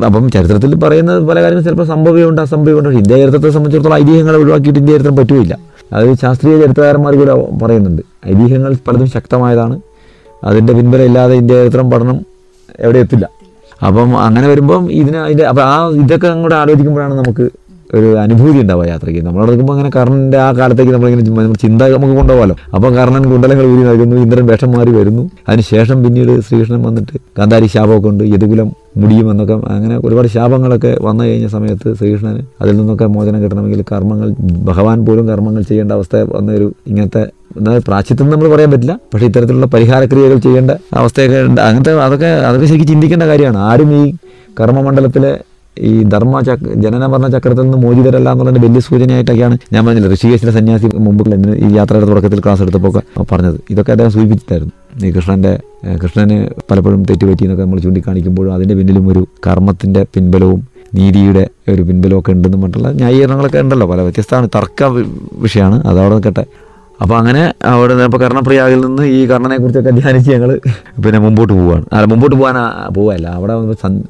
അപ്പം 0.06 0.30
ചരിത്രത്തിൽ 0.30 0.74
പറയുന്ന 0.74 1.18
പല 1.18 1.42
കാര്യങ്ങളും 1.42 1.64
ചിലപ്പോൾ 1.64 1.84
സംഭവമുണ്ട് 1.84 2.42
അസംഭവമുണ്ട് 2.42 2.88
ഇന്ത്യ 2.88 3.16
ചരിത്രത്തെ 3.16 3.50
സംബന്ധിച്ചിടത്തോളം 3.50 3.96
ഐതിഹ്യങ്ങളെ 3.96 4.38
ഒഴിവാക്കിയിട്ട് 4.38 4.78
ഇന്ത്യ 4.78 4.94
ചരിത്രം 4.94 5.16
അത് 5.92 6.14
ശാസ്ത്രീയ 6.14 6.60
ചരിത്രകാരന്മാർ 6.60 7.14
കൂടെ 7.16 7.34
പറയുന്നുണ്ട്. 7.64 8.02
ഐതിഹ്യങ്ങൾ 8.28 8.76
പലതും 8.88 9.06
ശക്തമായതാണ്. 9.06 9.80
അതിന്റെ 10.44 10.72
പിൻബലം 10.72 11.04
ഇല്ലാതെ 11.04 11.34
ഇന്ത്യ 11.34 11.54
ചരിത്രം 11.54 11.90
പഠനം 11.90 12.18
എവിടെ 12.80 12.98
എത്തില്ല. 12.98 13.28
അപ്പം 13.86 14.16
അങ്ങനെ 14.18 14.48
വരുമ്പം 14.48 14.92
ഇതിന് 14.92 15.16
അതിന്റെ 15.16 15.44
അപ്പം 15.44 15.62
ആ 15.62 15.88
ഇതൊക്കെ 15.88 16.26
അങ്ങോട്ട് 16.26 16.56
ആലോചിക്കുമ്പോഴാണ് 16.56 17.14
നമുക്ക് 17.14 17.50
ഒരു 17.96 18.08
അനുഭൂതി 18.22 18.58
ഉണ്ടാവുക 18.64 18.84
യാത്രയ്ക്ക്. 18.90 19.22
നമ്മൾ 19.26 19.40
നടക്കുമ്പോൾ 19.42 19.74
അങ്ങനെ 19.74 19.90
കർണന്റെ 19.96 20.38
ആ 20.44 20.46
കാലത്തേക്ക് 20.58 20.92
നമ്മളിങ്ങനെ 20.94 21.24
നമ്മുടെ 21.28 21.60
ചിന്ത 21.64 21.82
നമുക്ക് 21.94 22.14
കൊണ്ടുപോകാമല്ലോ 22.20 22.56
അപ്പോൾ 22.76 22.90
കർണൻ 22.98 23.24
കുണ്ടലങ്ങൾ 23.32 23.66
ഊരി 23.72 23.82
നൽകുന്നു 23.88 24.16
ഇന്ദ്രൻ 24.24 24.46
വേഷം 24.50 24.70
മാറി 24.76 24.92
വരുന്നു. 24.98 25.24
അതിനുശേഷം 25.48 25.98
പിന്നീട് 26.04 26.32
ശ്രീകൃഷ്ണൻ 26.46 26.80
വന്നിട്ട് 26.88 27.14
കാന്താരി 27.38 27.68
ശാപമൊക്കെ 27.74 28.08
ഉണ്ട് 28.12 28.24
യദുകുലം 28.34 28.70
മുടിയുമെന്നൊക്കെ 29.02 29.56
അങ്ങനെ 29.74 29.94
ഒരുപാട് 30.06 30.28
ശാപങ്ങളൊക്കെ 30.36 30.92
വന്നു 31.08 31.22
കഴിഞ്ഞ 31.24 31.46
സമയത്ത് 31.56 31.88
ശ്രീകൃഷ്ണന് 31.98 32.42
അതിൽ 32.62 32.74
നിന്നൊക്കെ 32.80 33.06
മോചനം 33.14 33.40
കിട്ടണമെങ്കിൽ 33.44 33.82
കർമ്മങ്ങൾ 33.92 34.28
ഭഗവാൻ 34.70 34.98
പോലും 35.06 35.26
കർമ്മങ്ങൾ 35.32 35.62
ചെയ്യേണ്ട 35.70 35.92
അവസ്ഥ 35.98 36.16
വന്നൊരു 36.36 36.66
ഇങ്ങനത്തെ 36.90 37.22
പ്രാച്ചിത്വം 37.86 38.28
നമ്മൾ 38.32 38.48
പറയാൻ 38.52 38.70
പറ്റില്ല. 38.72 38.94
പക്ഷേ 39.12 39.26
ഇത്തരത്തിലുള്ള 39.30 39.66
പരിഹാരക്രിയകൾ 39.74 40.38
ചെയ്യേണ്ട 40.46 40.72
അവസ്ഥയൊക്കെ 41.00 41.38
ഉണ്ട്. 41.48 41.60
അങ്ങനത്തെ 41.68 41.92
അതൊക്കെ 42.06 42.30
അതൊക്കെ 42.48 42.66
ശരിക്കും 42.66 42.88
ചിന്തിക്കേണ്ട 42.92 43.24
കാര്യമാണ്. 43.32 43.58
ആരും 43.70 43.90
ഈ 44.00 44.04
കർമ്മമണ്ഡലത്തിലെ 44.60 45.32
ഈ 45.78 46.02
ധർമ്മ 46.02 46.40
ചക്ര 46.40 46.72
ജനന 46.74 47.06
മരണ 47.06 47.26
ചക്രത്തിൽ 47.26 47.62
നിന്ന് 47.62 47.78
മോചിതരല്ല 47.78 48.32
എന്നുള്ളതിന്റെ 48.32 48.68
വലിയ 48.68 48.80
സൂചനയായിട്ടൊക്കെയാണ് 48.80 49.58
ഞാൻ 49.72 49.86
പറഞ്ഞത്. 49.86 50.12
ഋഷികേശിന്റെ 50.12 50.52
സന്യാസി 50.52 50.86
മുമ്പ് 50.96 51.54
ഈ 51.56 51.74
യാത്രയുടെ 51.74 52.06
തുടക്കത്തിൽ 52.06 52.40
ക്ലാസ് 52.40 52.62
എടുത്തപ്പോൾ 52.62 53.22
പറഞ്ഞത്. 53.32 53.60
ഇതൊക്കെ 53.70 53.90
അദ്ദേഹം 53.90 54.10
സൂചിപ്പിച്ചിട്ടായിരുന്നു. 54.10 55.06
ഈ 55.06 55.10
കൃഷ്ണന്റെ 55.10 55.60
കൃഷ്ണന് 56.02 56.48
പലപ്പോഴും 56.70 57.04
തെറ്റുപറ്റി 57.04 57.42
എന്നൊക്കെ 57.42 57.64
നമ്മൾ 57.64 57.78
ചൂണ്ടിക്കാണിക്കുമ്പോഴും 57.78 58.54
അതിന്റെ 58.54 58.74
പിന്നിലും 58.74 59.08
ഒരു 59.08 59.26
കർമ്മത്തിന്റെ 59.46 60.06
പിൻബലവും 60.14 60.68
നീതിയുടെ 60.94 61.48
ഒരു 61.72 61.82
പിൻബലമൊക്കെ 61.82 62.32
ഉണ്ടെന്ന് 62.32 62.56
പറഞ്ഞിട്ടുള്ള 62.56 62.92
ന്യായീകരണങ്ങളൊക്കെ 62.92 63.58
ഉണ്ടല്ലോ. 63.58 63.86
പല 63.86 64.00
വ്യത്യസ്തമാണ്. 64.00 64.48
തർക്ക 64.54 64.84
വിഷയമാണ്. 65.34 65.86
അതവിടെ 65.86 66.14
നിൽക്കട്ടെ. 66.14 66.44
അപ്പോൾ 67.02 67.14
അങ്ങനെ 67.18 67.54
അവിടെ 67.64 67.94
ഇപ്പോൾ 67.94 68.18
കർണപ്രിയാവിൽ 68.18 68.80
നിന്ന് 68.80 69.02
ഈ 69.02 69.26
കർണനെ 69.26 69.56
കുറിച്ചൊക്കെ 69.56 69.90
ധ്യാനിച്ച് 69.90 70.30
ഞങ്ങൾ 70.30 70.60
പിന്നെ 71.04 71.18
മുമ്പോട്ട് 71.18 71.52
പോവുകയാണ് 71.52 71.84
അല്ല 71.92 72.06
മുമ്പോട്ട് 72.06 72.36
പോകാൻ 72.36 72.56
പോവല്ല. 72.94 73.26
അവിടെ 73.26 73.54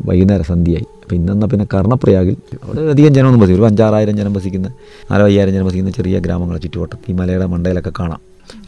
വൈകുന്നേരം 0.09 0.45
സന്ധ്യയായി. 0.45 0.87
അപ്പോൾ 1.03 1.15
ഇന്നെന്നാൽ 1.15 1.49
പിന്നെ 1.49 1.67
കർണപ്രയാഗിൽ 1.75 2.37
അവിടെ 2.63 2.81
അധികം 2.81 3.15
ജനമൊന്നും 3.15 3.41
വസിക്കും 3.41 3.63
ഒരു 3.63 3.69
അഞ്ചാറായിരം 3.71 4.17
ജനം 4.17 4.33
വസിക്കുന്ന 4.33 4.69
നാലോ 5.11 5.29
ജനം 5.29 5.67
വസിക്കുന്ന 5.67 5.91
ചെറിയ 5.91 6.19
ഗ്രാമങ്ങളെ 6.19 6.59
ചുറ്റുവട്ടം. 6.59 6.99
ഈ 7.09 7.13
മലയുടെ 7.13 7.47
മണ്ടയിലൊക്കെ 7.47 7.93
കാണാം. 8.01 8.21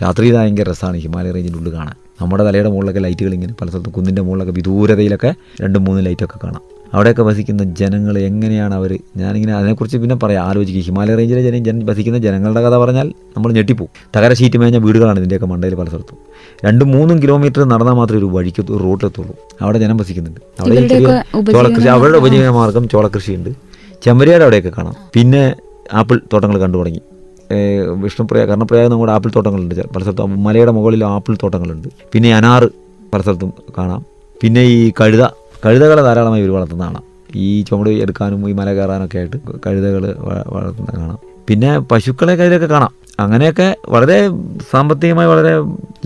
രാത്രി 0.02 0.32
ഭയങ്കര 0.32 0.70
രസമാണ് 0.70 0.96
ഹിമാലയ 0.96 1.30
റേഞ്ചിന്റെ 1.30 1.58
ഉള്ളിൽ 1.58 1.74
കാണാൻ. 1.74 1.94
നമ്മുടെ 2.22 2.44
തലയുടെ 2.44 2.68
മുകളിലൊക്കെ 2.68 3.00
ലൈറ്റുകൾ 3.00 3.34
ഇങ്ങനെ 3.34 3.54
പല 3.60 3.68
സ്ഥലത്തും 3.68 3.92
കുന്നിന്റെ 3.92 4.22
മുകളിലൊക്കെ 4.22 4.52
വിദൂരതയിലൊക്കെ 4.52 5.34
രണ്ടും 5.60 5.84
മൂന്ന് 5.84 6.06
ലൈറ്റൊക്കെ 6.06 6.38
കാണാം. 6.44 6.73
അവിടെയൊക്കെ 6.94 7.22
വസിക്കുന്ന 7.28 7.62
ജനങ്ങൾ 7.80 8.14
എങ്ങനെയാണ് 8.28 8.74
അവർ 8.80 8.92
ഞാനിങ്ങനെ 9.20 9.54
അതിനെക്കുറിച്ച് 9.58 9.98
പിന്നെ 10.02 10.16
പറയാം. 10.22 10.42
ആലോചിക്കുക 10.48 10.82
ഹിമാലയ 10.88 11.14
റേഞ്ചിലെ 11.20 11.42
ജന 11.46 11.58
ജന 11.68 11.84
വസിക്കുന്ന 11.90 12.18
ജനങ്ങളുടെ 12.26 12.62
കഥ 12.66 12.76
പറഞ്ഞാൽ 12.82 13.08
നമ്മൾ 13.36 13.50
ഞെട്ടിപ്പോവും. 13.58 13.90
തകര 14.16 14.32
ഷീറ്റ് 14.40 14.58
മേഞ്ഞ 14.62 14.78
വീടുകളാണ് 14.84 15.18
ഇതിന്റെയൊക്കെ 15.22 15.48
മണ്ടയിൽ 15.52 15.74
പല 15.80 15.88
സ്ഥലത്തും. 15.92 16.18
രണ്ടും 16.66 16.88
മൂന്നും 16.94 17.18
കിലോമീറ്റർ 17.22 17.62
നടന്നാൽ 17.72 17.96
മാത്രമേ 18.00 18.20
ഒരു 18.22 18.28
വഴിക്ക് 18.36 18.62
ഒരു 18.76 18.82
റോട്ടിലെത്തുള്ളൂ 18.86 19.34
അവിടെ 19.62 19.78
ജനം 19.84 19.96
വസിക്കുന്നുണ്ട്. 20.02 20.40
അവിടെ 20.60 20.74
ചെറിയ 20.74 21.08
ചോളകൃഷി 21.56 21.90
അവരുടെ 21.96 22.18
ഉപജീവന 22.22 22.52
മാർഗം 22.60 22.86
ചോളകൃഷിയുണ്ട് 22.94 23.50
ചെമ്പരിയാട് 24.06 24.44
അവിടെയൊക്കെ 24.46 24.72
കാണാം. 24.78 24.96
പിന്നെ 25.14 25.42
ആപ്പിൾ 26.00 26.16
തോട്ടങ്ങൾ 26.32 26.58
കണ്ടു 26.64 26.76
തുടങ്ങി. 26.78 27.02
വിഷ്ണുപ്രയാ 28.02 28.44
കർണപ്രയാഗം 28.50 28.90
നമ്മുടെ 28.92 29.12
ആപ്പിൾ 29.12 29.30
തോട്ടങ്ങളുണ്ട്. 29.36 29.74
പല 29.94 30.00
സ്ഥലത്തും 30.02 30.42
മലയുടെ 30.44 30.72
മുകളിൽ 30.76 31.02
ആപ്പിൾ 31.14 31.34
തോട്ടങ്ങളുണ്ട്. 31.42 31.88
പിന്നെ 32.12 32.30
അനാറ് 32.36 32.68
പല 33.12 33.20
സ്ഥലത്തും 33.24 33.50
കാണാം. 33.78 34.00
പിന്നെ 34.42 34.62
ഈ 34.76 34.78
കഴുത 35.00 35.24
കഴുതകളെ 35.64 36.02
ധാരാളമായി 36.02 36.42
ഇവർ 36.42 36.52
വളർത്തുന്നതാണ്. 36.54 37.00
ഈ 37.36 37.62
ചുമട് 37.62 37.90
എടുക്കാനും 37.90 38.50
ഈ 38.50 38.52
മല 38.52 38.72
കയറാനൊക്കെ 38.74 39.18
ആയിട്ട് 39.18 39.36
കഴുതകൾ 39.66 40.02
വളർത്തുന്ന 40.46 40.98
കാണാം. 40.98 41.18
പിന്നെ 41.48 41.78
പശുക്കളെ 41.78 42.36
കയ്യിലൊക്കെ 42.36 42.66
കാണാം. 42.66 42.92
അങ്ങനെയൊക്കെ 43.20 43.76
വളരെ 43.88 44.28
സാമ്പത്തികമായി 44.70 45.28
വളരെ 45.28 45.52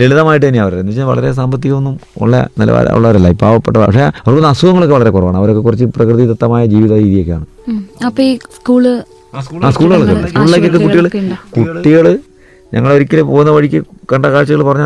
ലളിതമായിട്ട് 0.01 0.47
തന്നെയാണ് 0.47 0.71
അവർ 0.71 0.79
എന്ന് 0.79 0.91
വെച്ചാൽ 0.93 1.05
വളരെ 1.05 1.33
സാമ്പത്തികമൊന്നും 1.33 2.01
ഉള്ള 2.23 2.49
നിലവാരം 2.59 2.95
ഉള്ളവരല്ല. 2.95 3.29
ഈ 3.29 3.35
പാവപ്പെട്ട 3.35 3.77
പക്ഷേ 3.77 4.01
അവർക്ക് 4.01 4.47
അസുഖങ്ങളൊക്കെ 4.47 4.95
വളരെ 4.95 5.11
കുറവാണ്. 5.11 5.37
അവരൊക്കെ 5.37 5.61
കുറച്ച് 5.61 5.85
പ്രകൃതിദത്തമായ 5.85 6.67
ജീവിത 6.67 6.93
രീതിയൊക്കെയാണ് 6.93 7.47
ഉം. 7.69 7.81
അപ്പൊ 8.07 8.23
ഈ 8.23 8.39
സ്കൂൾ 8.57 9.03
ആ 9.35 9.71
സ്കൂളുകളൊക്കെ 9.71 10.15
ഉണ്ട്. 10.15 10.29
സ്കൂളിലേക്കൊക്കെ 10.29 10.79
കുട്ടികൾ 10.79 11.09
കുട്ടികൾ 11.57 12.07
ഞങ്ങൾ 12.75 12.93
ഒരിക്കലും 12.93 13.27
പോകുന്ന 13.27 13.51
വഴിക്ക് 13.51 13.83
കണ്ട 14.13 14.27
കാഴ്ചകൾ 14.27 14.63
പറഞ്ഞ 14.63 14.85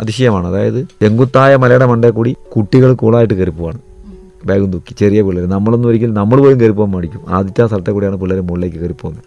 അതിശയമാണ്. 0.00 0.46
അതായത് 0.46 0.80
ചെങ്കുത്തായ 1.02 1.56
മലയുടെ 1.56 1.86
മണ്ടേ 1.86 2.10
കൂടി 2.10 2.36
കുട്ടികൾ 2.56 2.92
കൂളായിട്ട് 2.94 3.34
കയറി 3.34 3.50
പോവാണ്. 3.50 3.78
ബാഗും 4.48 4.68
തൂക്കി 4.74 4.92
ചെറിയ 5.00 5.22
പിള്ളേർ 5.26 5.44
നമ്മളൊന്നും 5.56 5.88
ഒരിക്കലും 5.90 6.14
നമ്മൾ 6.20 6.38
പോലും 6.44 6.60
കയറി 6.60 6.74
പോകാൻ 6.78 6.90
മേടിക്കും. 6.94 7.22
ആദ്യത്തെ 7.36 7.66
സ്ഥലത്തെ 7.70 7.92
കൂടിയാണ് 7.96 8.16
പിള്ളേർ 8.22 8.40
മുകളിലേക്ക് 8.48 8.78
കയറി 8.82 8.96
പോകുന്നത്. 9.02 9.26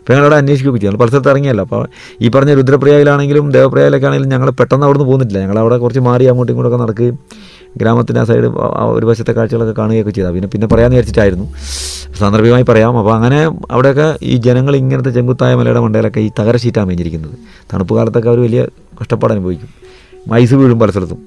അപ്പോൾ 0.00 0.16
ഞങ്ങളവിടെ 0.16 0.36
അന്വേഷിക്കുകയൊക്കെ 0.42 0.80
ചെയ്യും 0.82 1.00
പല 1.00 1.08
സ്ഥലത്ത് 1.12 1.30
ഇറങ്ങിയല്ല. 1.32 1.62
അപ്പോൾ 1.66 1.80
ഈ 2.24 2.28
പറഞ്ഞ 2.34 2.52
രുദ്രപ്രയാഗിലാണെങ്കിലും 2.58 3.46
ദേവപ്രയാഗിലൊക്കെ 3.56 4.06
ആണെങ്കിലും 4.06 4.30
ഞങ്ങൾ 4.34 4.50
പെട്ടെന്ന് 4.60 4.84
അവിടെ 4.86 4.98
നിന്ന് 4.98 5.08
പോകുന്നില്ല 5.10 5.38
ഞങ്ങൾ 5.44 5.58
അവിടെ 5.62 5.76
കുറച്ച് 5.78 6.02
മാറി 6.08 6.24
അങ്ങോട്ടും 6.32 6.52
ഇങ്ങോട്ടൊക്കെ 6.52 6.78
നടക്കുകയും 6.84 7.16
ഗ്രാമത്തിന്റെ 7.80 8.20
ആ 8.20 8.24
സൈഡ് 8.28 8.48
ഒരു 8.96 9.06
വശത്തെ 9.10 9.32
കാഴ്ചകളൊക്കെ 9.38 9.74
കാണുകയൊക്കെ 9.80 10.10
ചെയ്താൽ 10.10 10.32
പിന്നെ 10.36 10.48
പിന്നെ 10.54 10.66
പറയാമെന്ന് 10.72 10.96
വിചാരിച്ചിട്ടായിരുന്നു. 10.96 11.46
സാന്ദർഭികമായി 12.20 12.66
പറയാം. 12.70 12.98
അപ്പോൾ 13.00 13.14
അങ്ങനെ 13.18 13.40
അവിടെയൊക്കെ 13.74 14.06
ഈ 14.32 14.36
ജനങ്ങൾ 14.46 14.76
ഇങ്ങനത്തെ 14.82 15.10
ചെങ്കുത്തായ 15.10 15.54
മലയുടെ 15.60 15.80
മണ്ടയിലൊക്കെ 15.86 16.20
ഈ 16.20 16.30
തകര 16.38 16.56
ഷീറ്റാണ് 16.56 16.88
മേഞ്ഞിരിക്കുന്നത്. 16.88 17.34
തണുപ്പ് 17.72 17.94
കാലത്തൊക്കെ 17.98 18.30
അവർ 18.32 18.40
വലിയ 18.46 18.62
കഷ്ടപ്പാട് 19.02 19.34
അനുഭവിക്കും. 19.36 19.68
ഐസ് 20.42 20.54
വീഴും 20.54 20.78
പല 20.84 20.90
സ്ഥലത്തും 20.90 21.20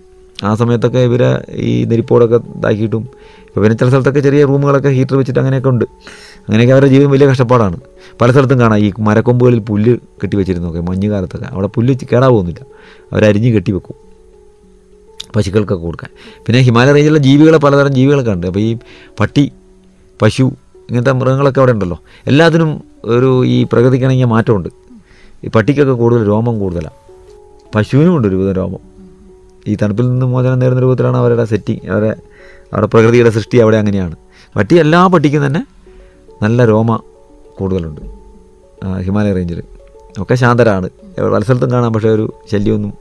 ആ 0.44 0.56
സമയത്തൊക്കെ 0.56 1.00
ഇവരെ 1.00 1.46
ഈ 1.54 1.86
നെരിപ്പോടൊക്കെ 1.86 2.36
ഇതാക്കിയിട്ടും 2.36 3.08
ഇപ്പോൾ 3.48 3.62
പിന്നെ 3.62 3.78
ചില 3.78 3.90
സ്ഥലത്തൊക്കെ 3.90 4.20
ചെറിയ 4.20 4.46
റൂമുകളൊക്കെ 4.46 4.90
ഹീറ്റർ 4.90 5.16
വെച്ചിട്ട് 5.18 5.40
അങ്ങനെയൊക്കെ 5.40 5.70
ഉണ്ട്. 5.70 5.86
അങ്ങനെയൊക്കെ 6.40 6.74
അവരുടെ 6.74 6.90
ജീവിതം 6.90 7.12
വലിയ 7.12 7.28
കഷ്ടപ്പാടാണ്. 7.28 7.78
പല 8.22 8.32
സ്ഥലത്തും 8.32 8.60
കാണാം. 8.60 8.78
ഈ 8.78 8.92
മരക്കൊമ്പുകളിൽ 9.00 9.60
പുല്ല് 9.60 9.98
കെട്ടി 10.24 10.38
വെച്ചിരുന്നൊക്കെ 10.38 10.80
മഞ്ഞ് 10.80 11.10
കാലത്തൊക്കെ 11.10 11.48
അവിടെ 11.52 11.68
പുല്ല് 11.68 11.96
കേടാ 12.14 12.28
പോകുന്നില്ല 12.28 12.66
അവരരിഞ്ഞ് 13.14 13.54
കെട്ടി 13.54 13.72
വെക്കും. 13.72 13.96
പശുക്കൾക്കൊക്കെ 15.36 15.86
കൊടുക്കാൻ. 15.86 16.10
പിന്നെ 16.46 16.62
ഹിമാലയ 16.62 16.92
റേഞ്ചിലുള്ള 16.92 17.20
ജീവികളെ 17.20 17.58
പലതരം 17.58 17.94
ജീവികളൊക്കെ 17.94 18.32
ഉണ്ട്. 18.32 18.48
അപ്പോൾ 18.48 18.60
ഈ 18.60 18.78
പട്ടി 19.20 19.52
പശു 20.22 20.44
ഇങ്ങനത്തെ 20.90 21.12
മൃഗങ്ങളൊക്കെ 21.12 21.60
അവിടെ 21.60 21.72
ഉണ്ടല്ലോ. 21.72 22.00
എല്ലാത്തിനും 22.28 22.84
ഒരു 23.06 23.46
ഈ 23.46 23.64
പ്രകൃതിക്കിണങ്ങിയ 23.64 24.26
മാറ്റമുണ്ട്. 24.26 24.70
ഈ 25.44 25.48
പട്ടിക്കൊക്കെ 25.48 25.94
കൂടുതൽ 25.94 26.28
രോമം 26.28 26.60
കൂടുതലാണ് 26.60 26.96
പശുവിനും 27.76 28.18
ഉണ്ട് 28.18 28.28
ഒരുവിധം 28.28 28.54
രോമം. 28.54 28.91
ഈ 29.68 29.76
തണുപ്പിൽ 29.82 30.06
നിന്ന് 30.10 30.26
മോചനം 30.26 30.60
നേരുന്ന 30.60 30.82
രൂപത്തിലാണ് 30.82 31.18
അവരുടെ 31.18 31.46
സെറ്റിങ് 31.46 31.84
അവരുടെ 31.92 32.16
അവരുടെ 32.72 32.88
പ്രകൃതിയുടെ 32.94 33.30
സൃഷ്ടി 33.30 33.58
അവിടെ 33.58 33.78
അങ്ങനെയാണ്. 33.78 34.16
പട്ടി 34.56 34.76
എല്ലാ 34.76 35.08
പട്ടിക്കും 35.08 35.46
തന്നെ 35.46 35.62
നല്ല 36.44 36.66
രോമ 36.66 37.00
കൂടുതലുണ്ട്. 37.60 38.02
ഹിമാലയ 39.06 39.34
റേഞ്ചിൽ 39.34 39.60
ഒക്കെ 40.22 40.36
ശാന്തരാണ്. 40.36 40.88
പല 41.34 41.42
സ്ഥലത്തും 41.44 41.72
കാണാം 41.72 41.94
പക്ഷേ 41.94 42.10
ഒരു 42.10 42.26
ശല്യമൊന്നും 42.52 42.94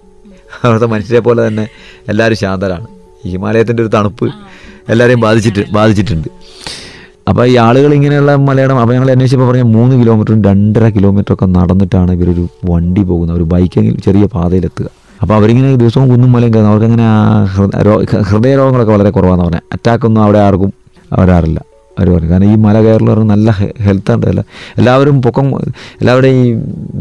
അവിടുത്തെ 0.65 0.87
മനുഷ്യരെ 0.87 1.21
പോലെ 1.21 1.41
തന്നെ 1.47 1.65
എല്ലാവരും 2.09 2.37
ശാന്തരാണ്. 2.37 2.87
ഈ 3.25 3.31
ഹിമാലയത്തിന്റെ 3.31 3.83
ഒരു 3.83 3.91
തണുപ്പ് 3.97 4.27
എല്ലാവരെയും 4.89 5.21
ബാധിച്ചിട്ട് 5.21 5.63
ബാധിച്ചിട്ടുണ്ട്. 5.73 6.29
അപ്പോൾ 7.29 7.45
ഈ 7.47 7.57
ആളുകൾ 7.57 7.95
ഇങ്ങനെയുള്ള 7.95 8.35
മലയാളം 8.37 8.79
അപ്പോൾ 8.79 8.95
ഞങ്ങൾ 8.95 9.11
അന്വേഷിച്ചപ്പോൾ 9.11 9.49
പറഞ്ഞ 9.51 9.63
മൂന്ന് 9.63 9.95
കിലോമീറ്ററും 10.01 10.43
രണ്ടര 10.43 10.89
കിലോമീറ്ററൊക്കെ 10.89 11.47
നടന്നിട്ടാണ് 11.47 12.13
ഇവരൊരു 12.13 12.49
വണ്ടി 12.71 13.03
പോകുന്നത്. 13.03 13.37
ഒരു 13.37 13.47
ബൈക്കെങ്കിലും 13.53 14.01
ചെറിയ 14.07 14.27
പാതയിലെത്തുക. 14.37 14.89
അപ്പോൾ 15.23 15.35
അവരിങ്ങനെ 15.35 15.75
ദിവസവും 15.77 16.09
കുന്നും 16.09 16.33
മലയും 16.33 16.53
കയറുന്നു. 16.55 16.71
അവർക്കങ്ങനെ 16.71 17.07
ഹൃദയ 18.31 18.57
രോഗങ്ങളൊക്കെ 18.57 18.93
വളരെ 18.93 19.11
കുറവാണെന്ന് 19.11 19.45
പറഞ്ഞാൽ 19.45 19.61
അറ്റാക്കൊന്നും 19.73 20.23
അവിടെ 20.23 20.39
ആർക്കും 20.39 20.73
വരാറില്ല. 21.19 21.61
അവർ 21.99 22.09
പറഞ്ഞു 22.11 22.31
കാരണം 22.31 22.53
ഈ 22.53 22.57
മല 22.57 22.81
കയറൽ 22.83 23.05
നല്ല 23.05 23.51
ഹെൽത്ത് 23.87 24.13
ഉണ്ട് 24.13 24.27
അല്ല 24.27 24.45
എല്ലാവരും 24.79 25.23
പൊക്കം 25.23 25.47
എല്ലാവരുടെയും 26.01 26.37
ഈ 26.37 26.53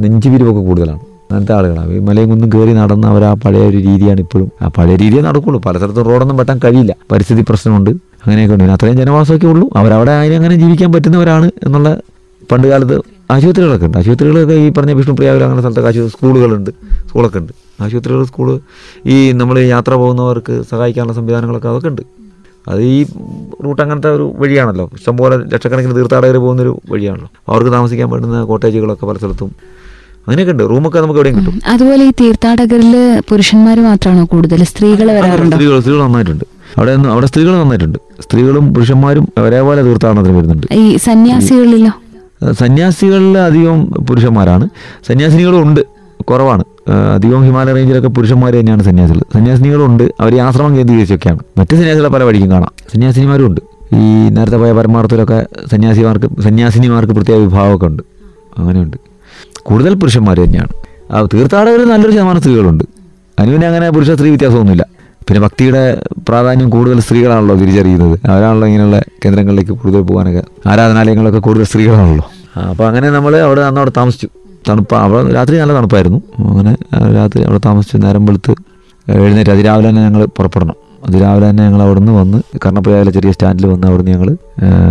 നെഞ്ചുപിരിവൊക്കെ 0.01 0.61
കൂടുതലാണ്. 0.61 0.99
അങ്ങനത്തെ 1.31 1.53
ആളുകളാണ്. 1.53 1.91
ഈ 1.93 1.99
മലയും 1.99 2.29
കുന്നും 2.29 2.49
കയറി 2.53 2.73
നടന്ന 2.73 3.07
അവർ 3.07 3.23
ആ 3.23 3.33
പഴയ 3.33 3.63
ഒരു 3.69 3.77
രീതിയാണ് 3.77 4.19
ഇപ്പോഴും. 4.19 4.51
ആ 4.61 4.67
പഴയ 4.77 4.95
രീതിയെ 4.95 5.21
നടക്കുള്ളൂ. 5.21 5.61
പല 5.65 5.77
സ്ഥലത്തും 5.77 6.03
റോഡൊന്നും 6.03 6.37
വെട്ടാൻ 6.37 6.59
കഴിയില്ല. 6.63 6.95
പരിസ്ഥിതി 7.11 7.41
പ്രശ്നമുണ്ട്. 7.49 7.89
അങ്ങനെയൊക്കെ 8.23 8.55
ഉണ്ട് 8.55 8.63
അത്രയും 8.63 8.97
ജനവാസമൊക്കെ 8.97 9.47
ഉള്ളൂ. 9.47 9.69
അവരവിടെ 9.75 10.11
അതിന് 10.11 10.33
അങ്ങനെ 10.33 10.55
ജീവിക്കാൻ 10.55 10.91
പറ്റുന്നവരാണ് 10.93 11.51
എന്നുള്ള 11.63 11.89
പണ്ട് 12.51 12.67
കാലത്ത് 12.67 13.01
ആശുപത്രികളൊക്കെ 13.31 13.85
ഉണ്ട്. 13.85 13.97
ആശുപത്രികളൊക്കെ 13.97 14.53
ഈ 14.53 14.69
പറഞ്ഞ 14.69 14.91
വിഷ്ണുപ്രിയാവിൽ 14.91 15.43
അങ്ങനെ 15.43 15.61
സ്ഥലത്തൊക്കെ 15.61 15.89
ആശുപത്രി 15.89 16.11
സ്കൂളുകളുണ്ട്. 16.11 16.71
സ്കൂളൊക്കെ 17.07 17.39
ഉണ്ട്. 17.39 17.68
ആശുപത്രികൾ 17.81 18.23
സ്കൂൾ 18.23 18.59
ഈ 19.05 19.31
നമ്മൾ 19.31 19.59
യാത്ര 19.59 19.93
പോകുന്നവർക്ക് 19.93 20.61
സഹായിക്കാനുള്ള 20.71 21.13
സംവിധാനങ്ങളൊക്കെ 21.13 21.69
അതൊക്കെ 21.69 21.87
ഉണ്ട്. 21.87 22.01
അത് 22.67 22.81
ഈ 22.81 23.05
റൂട്ട് 23.65 23.81
അങ്ങനത്തെ 23.81 24.09
ഒരു 24.09 24.33
വഴിയാണല്ലോ. 24.39 24.89
ഇഷ്ടംപോലെ 24.93 25.37
ലക്ഷക്കണക്കിന് 25.37 25.95
തീർത്ഥാടകർ 25.95 26.37
പോകുന്നൊരു 26.37 26.81
വഴിയാണല്ലോ. 26.89 27.29
അവർക്ക് 27.49 27.71
താമസിക്കാൻ 27.71 28.09
പറ്റുന്ന 28.09 28.43
കോട്ടേജുകളൊക്കെ 28.43 29.05
പല 29.05 29.17
സ്ഥലത്തും 29.17 29.51
അങ്ങനെയൊക്കെ 30.27 30.51
ഉണ്ട്. 30.51 30.63
റൂമൊക്കെ 30.63 30.99
നമുക്ക് 30.99 31.19
എവിടെയും 31.19 31.37
കിട്ടും. 31.37 31.59
അതുപോലെ 31.67 32.05
ഈ 32.05 32.11
തീർത്ഥാടകരിൽ 32.21 33.21
പുരുഷന്മാർ 33.29 33.83
മാത്രമാണോ 33.83 34.25
കൂടുതൽ 34.25 34.63
സ്ത്രീകൾ 34.63 35.11
വരാറുണ്ടോ? 35.11 35.57
സ്ത്രീകൾ 35.57 35.79
സ്ത്രീകൾ 35.79 36.03
നന്നായിട്ടുണ്ട്. 36.03 36.45
അവിടെ 36.77 36.91
അവിടെ 36.91 37.25
സ്ത്രീകൾ 37.25 37.55
നന്നായിട്ടുണ്ട്. 37.55 37.99
സ്ത്രീകളും 38.19 38.73
പുരുഷന്മാരും 38.73 39.27
ഒരേപോലെ 39.37 39.81
തീർത്ഥാടനത്തിന് 39.81 40.37
വരുന്നുണ്ട്. 40.37 40.67
ഈ 40.73 40.97
സന്യാസികളിലോ? 40.97 41.91
സന്യാസികളിൽ 42.51 43.37
അധികം 43.37 43.85
പുരുഷന്മാരാണ്. 43.85 44.69
സന്യാസിനികളും 45.07 45.61
ഉണ്ട്. 45.61 45.81
കുറവാണ്. 46.23 46.63
ആ, 46.89 47.15
അധികം 47.15 47.43
ഹിമാലയ 47.43 47.73
റേഞ്ചിലൊക്കെ 47.73 48.07
പുരുഷന്മാർ 48.07 48.53
തന്നെയാണ് 48.53 48.83
സന്യാസികൾ 48.83 49.19
സന്യാസിനികളുണ്ട്. 49.33 50.11
അവർ 50.19 50.39
ആശ്രമം 50.39 50.77
കേന്ദ്രീകരിച്ചൊക്കെയാണ്. 50.77 51.39
മറ്റ് 51.57 51.75
സന്യാസികളെ 51.75 52.09
പല 52.09 52.23
വഴിക്കും 52.23 52.51
കാണാം. 52.51 52.71
സന്യാസിനിമാരും 52.93 53.45
ഉണ്ട് 53.45 53.61
ഈ 53.95 54.29
നേരത്തെ 54.29 54.57
പോയ 54.57 54.71
പരമാർത്ഥത്തിലൊക്കെ 54.71 55.47
സന്യാസിമാർക്ക് 55.71 56.41
സന്യാസിനിമാർക്ക് 56.41 57.13
പ്രത്യേക 57.13 57.39
വിഭാഗമൊക്കെ 57.39 57.85
ഉണ്ട്. 57.85 58.03
അങ്ങനെയുണ്ട്. 58.57 58.97
കൂടുതൽ 59.63 59.95
പുരുഷന്മാർ 59.95 60.39
തന്നെയാണ്. 60.39 60.69
ആ 61.13 61.27
തീർത്ഥാടകരിൽ 61.33 61.85
നല്ലൊരു 61.85 62.15
ശതമാനം 62.15 62.39
സ്ത്രീകളുണ്ട്. 62.39 62.83
അതിന് 63.39 63.51
പിന്നെ 63.51 63.67
അങ്ങനെ 63.67 63.89
പുരുഷ 63.89 64.11
സ്ത്രീ 64.11 64.29
വ്യത്യാസമൊന്നുമില്ല. 64.29 64.85
പിന്നെ 65.27 65.39
ഭക്തിയുടെ 65.39 66.01
പ്രാധാന്യം 66.27 66.69
കൂടുതൽ 66.69 66.99
സ്ത്രീകളാണല്ലോ 66.99 67.55
തിരിച്ചറിയുന്നത്. 67.55 68.19
അവരാണല്ലോ 68.27 68.67
ഇങ്ങനെയുള്ള 68.67 68.99
കേന്ദ്രങ്ങളിലേക്ക് 68.99 69.71
കൂടുതൽ 69.71 70.01
പോകാനൊക്കെ 70.01 70.69
ആരാധനാലയങ്ങളൊക്കെ 70.69 71.39
കൂടുതൽ 71.39 71.63
സ്ത്രീകളാണല്ലോ. 71.63 72.31
അപ്പോൾ 72.61 72.87
അങ്ങനെ 72.87 73.09
നമ്മൾ 73.09 73.35
അവിടെ 73.35 73.61
അന്ന് 73.61 73.79
അവിടെ 73.79 73.91
താമസിച്ചു. 73.97 74.29
തണുപ്പ്. 74.69 74.95
അവിടെ 74.95 75.33
രാത്രി 75.33 75.57
നല്ല 75.57 75.73
തണുപ്പായിരുന്നു. 75.73 76.21
അങ്ങനെ 76.39 76.75
രാത്രി 77.15 77.41
അവിടെ 77.41 77.59
താമസിച്ച് 77.65 77.97
നേരം 78.03 78.25
വെളുത്ത് 78.25 78.55
എഴുന്നേറ്റ്. 79.11 79.51
അതിരാവിലെ 79.51 79.89
തന്നെ 79.89 80.01
ഞങ്ങൾ 80.01 80.25
പുറപ്പെടണം. 80.25 80.75
അതിരാവിലെ 81.07 81.49
തന്നെ 81.49 81.63
ഞങ്ങൾ 81.63 81.81
അവിടെ 81.81 81.99
നിന്ന് 81.99 82.11
വന്ന് 82.11 82.41
കർണപ്പുഴയിലെ 82.65 83.11
ചെറിയ 83.11 83.31
സ്റ്റാൻഡിൽ 83.31 83.65
വന്ന് 83.65 83.87
അവിടെ 83.87 84.03
നിന്ന് 84.03 84.17
ഞങ്ങൾ 84.17 84.35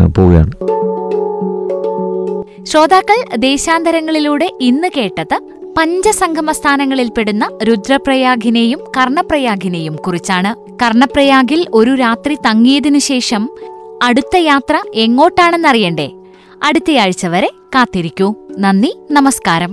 പോവുകയാണ്. 0.06 0.50
ശ്രോതാക്കൾ 2.64 3.36
ദേശാന്തരങ്ങളിലൂടെ 3.36 4.52
ഇന്ന് 4.60 4.88
കേട്ടത് 4.96 5.36
പഞ്ചസംഗമസ്ഥാനങ്ങളിൽപ്പെടുന്ന 5.78 7.48
രുദ്രപ്രയാഗിനെയും 7.62 8.80
കർണപ്രയാഗിനെയും 8.96 9.96
കുറിച്ചാണ്. 9.96 10.74
കർണപ്രയാഗിൽ 10.82 11.66
ഒരു 11.74 11.94
രാത്രി 11.94 12.34
തങ്ങിയതിനു 12.34 12.98
ശേഷം 12.98 13.50
അടുത്ത 14.02 14.36
യാത്ര 14.36 14.82
എങ്ങോട്ടാണെന്നറിയണ്ടേ? 14.94 16.10
അടുത്തയാഴ്ച 16.62 17.26
വരെ 17.26 17.50
കാത്തിരിക്കൂ. 17.74 18.34
നന്ദി 18.60 18.98
നമസ്കാരം. 19.10 19.72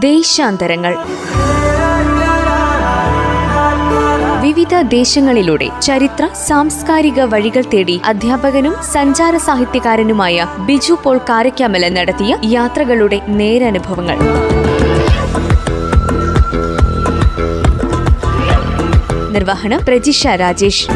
ദേശാന്തരങ്ങൾ. 0.00 0.96
വിവിധ 4.40 4.80
ദേശങ്ങളിലൂടെ 4.80 5.68
ചരിത്ര 5.82 6.28
സാംസ്കാരിക 6.46 7.20
വഴികൾ 7.22 7.64
തേടി 7.74 8.00
അധ്യാപകനും 8.04 8.74
സഞ്ചാര 8.92 9.36
സാഹിത്യകാരനുമായ 9.36 10.46
ബിജു 10.58 10.98
പോൾ 11.04 11.18
കാരക്കാമല 11.18 11.88
നടത്തിയ 11.88 12.36
യാത്രകളുടെ 12.44 13.20
നേരനുഭവങ്ങൾ. 13.28 14.18
നിർവഹണം 19.30 19.80
പ്രജിഷ 19.88 20.26
രാജേഷ്. 20.26 20.90